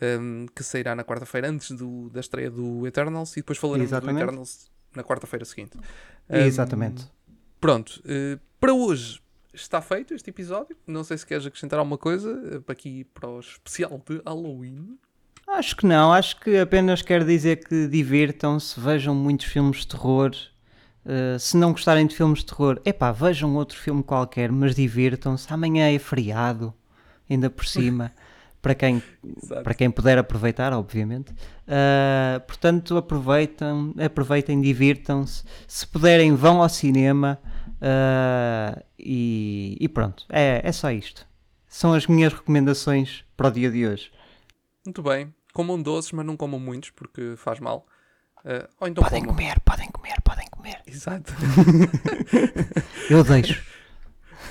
um, 0.02 0.06
ehm, 0.06 0.46
que 0.54 0.64
sairá 0.64 0.96
na 0.96 1.04
quarta-feira 1.04 1.50
antes 1.50 1.72
do, 1.72 2.10
da 2.10 2.20
estreia 2.20 2.52
do 2.52 2.86
Eternals, 2.86 3.34
e 3.34 3.36
depois 3.38 3.58
falaremos 3.58 3.90
Exatamente. 3.90 4.18
do 4.18 4.24
Eternals 4.24 4.72
na 4.94 5.04
quarta-feira 5.04 5.46
seguinte. 5.46 5.78
Um, 5.78 5.82
ehm, 6.36 6.46
Exatamente. 6.46 7.10
Pronto, 7.62 8.02
uh, 8.06 8.40
para 8.60 8.74
hoje 8.74 9.22
está 9.54 9.82
feito 9.82 10.14
este 10.14 10.30
episódio. 10.30 10.76
Não 10.86 11.04
sei 11.04 11.18
se 11.18 11.26
queres 11.26 11.46
acrescentar 11.46 11.80
alguma 11.80 11.98
coisa 11.98 12.32
uh, 12.32 12.62
para 12.62 12.74
aqui 12.74 13.06
para 13.06 13.30
o 13.30 13.40
especial 13.40 14.02
de 14.06 14.22
Halloween. 14.26 14.98
Acho 15.52 15.76
que 15.76 15.86
não, 15.86 16.14
acho 16.14 16.40
que 16.40 16.58
apenas 16.58 17.02
quero 17.02 17.26
dizer 17.26 17.64
que 17.68 17.88
divirtam-se, 17.88 18.80
vejam 18.80 19.14
muitos 19.16 19.48
filmes 19.48 19.80
de 19.80 19.88
terror, 19.88 20.32
Uh, 21.06 21.40
se 21.40 21.56
não 21.58 21.72
gostarem 21.72 22.06
de 22.06 22.16
filmes 22.16 22.40
de 22.40 22.46
terror, 22.46 22.80
epá, 22.86 23.12
vejam 23.12 23.56
outro 23.56 23.78
filme 23.78 24.04
qualquer, 24.04 24.52
mas 24.52 24.76
divirtam-se. 24.76 25.52
Amanhã 25.52 25.90
é 25.90 25.98
feriado, 25.98 26.74
ainda 27.28 27.50
por 27.50 27.66
cima, 27.66 28.14
para 28.62 28.76
quem, 28.76 29.02
para 29.64 29.74
quem 29.74 29.90
puder 29.90 30.20
aproveitar, 30.20 30.72
obviamente. 30.72 31.32
Uh, 31.32 32.40
portanto, 32.46 32.96
aproveitem, 32.96 33.96
aproveitem, 34.06 34.62
divirtam-se. 34.62 35.44
Se 35.68 35.88
puderem, 35.88 36.36
vão 36.36 36.62
ao 36.62 36.70
cinema 36.70 37.40
uh, 37.82 38.84
e, 39.00 39.78
e, 39.80 39.88
pronto. 39.88 40.26
É, 40.30 40.62
é 40.64 40.72
só 40.72 40.92
isto. 40.92 41.26
São 41.68 41.94
as 41.94 42.06
minhas 42.06 42.34
recomendações 42.34 43.24
para 43.36 43.48
o 43.48 43.52
dia 43.52 43.72
de 43.72 43.88
hoje. 43.88 44.12
Muito 44.86 45.02
bem. 45.02 45.34
Comam 45.60 45.82
doces, 45.82 46.14
mas 46.14 46.26
não 46.26 46.38
comam 46.38 46.58
muitos, 46.58 46.90
porque 46.92 47.34
faz 47.36 47.60
mal. 47.60 47.86
Uh, 48.46 48.66
ou 48.80 48.88
então 48.88 49.04
podem 49.04 49.20
comam. 49.20 49.36
comer, 49.36 49.60
podem 49.60 49.92
comer, 49.92 50.16
podem 50.24 50.48
comer. 50.50 50.82
Exato. 50.88 51.34
Eu 53.12 53.26
deixo. 53.26 53.62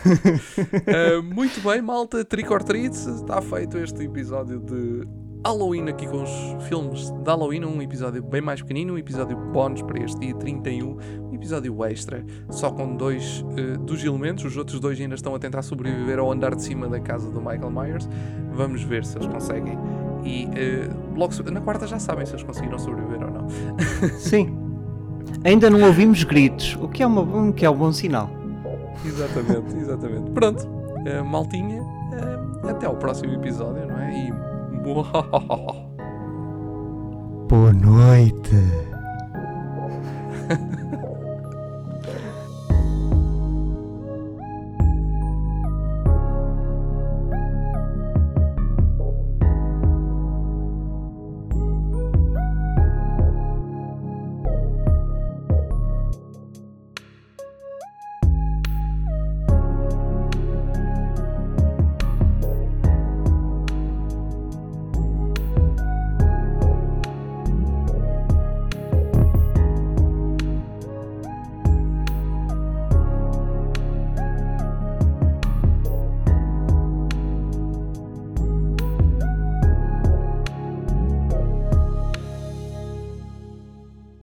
uh, 0.05 1.23
muito 1.35 1.63
bem, 1.63 1.81
malta. 1.81 2.23
Trick 2.27 2.53
or 2.53 2.63
treat. 2.63 2.95
Está 2.95 3.41
feito 3.41 3.79
este 3.79 4.05
episódio 4.05 4.61
de 4.61 5.09
Halloween 5.47 5.89
aqui 5.89 6.07
com 6.07 6.25
os 6.25 6.65
filmes 6.69 7.11
de 7.11 7.25
Halloween. 7.25 7.65
Um 7.65 7.81
episódio 7.81 8.23
bem 8.23 8.43
mais 8.43 8.61
pequenino, 8.61 8.93
um 8.93 8.99
episódio 8.99 9.35
bónus 9.51 9.81
para 9.81 10.05
este 10.05 10.21
dia 10.21 10.35
31. 10.35 10.99
Um 11.23 11.35
episódio 11.35 11.83
extra, 11.87 12.23
só 12.51 12.71
com 12.71 12.95
dois 12.95 13.41
uh, 13.41 13.79
dos 13.79 14.05
elementos. 14.05 14.45
Os 14.45 14.59
outros 14.59 14.79
dois 14.79 15.01
ainda 15.01 15.15
estão 15.15 15.35
a 15.35 15.39
tentar 15.39 15.63
sobreviver 15.63 16.19
ao 16.19 16.31
andar 16.31 16.55
de 16.55 16.63
cima 16.63 16.87
da 16.87 17.01
casa 17.01 17.31
do 17.31 17.41
Michael 17.41 17.71
Myers. 17.71 18.07
Vamos 18.53 18.83
ver 18.83 19.07
se 19.07 19.17
eles 19.17 19.27
conseguem 19.27 19.79
e 20.25 20.47
uh, 20.47 21.19
logo 21.19 21.33
na 21.51 21.61
quarta 21.61 21.87
já 21.87 21.99
sabem 21.99 22.27
se 22.27 22.33
eles 22.33 22.43
conseguiram 22.43 22.79
sobreviver 22.79 23.23
ou 23.23 23.31
não. 23.31 23.49
Sim. 24.19 24.57
Ainda 25.45 25.71
não 25.71 25.83
ouvimos 25.83 26.25
gritos, 26.25 26.77
o 26.81 26.89
que 26.89 27.03
é, 27.03 27.07
uma, 27.07 27.21
o 27.21 27.53
que 27.53 27.65
é 27.65 27.71
um 27.71 27.77
bom 27.77 27.93
sinal. 27.93 28.31
Exatamente, 29.05 29.77
exatamente. 29.77 30.31
Pronto, 30.33 30.67
uh, 30.67 31.25
maltinha, 31.25 31.83
uh, 31.83 32.69
até 32.69 32.87
ao 32.87 32.97
próximo 32.97 33.35
episódio, 33.35 33.87
não 33.87 33.99
é? 33.99 34.29
E. 34.29 34.33
Boa 37.49 37.73
noite. 37.73 38.57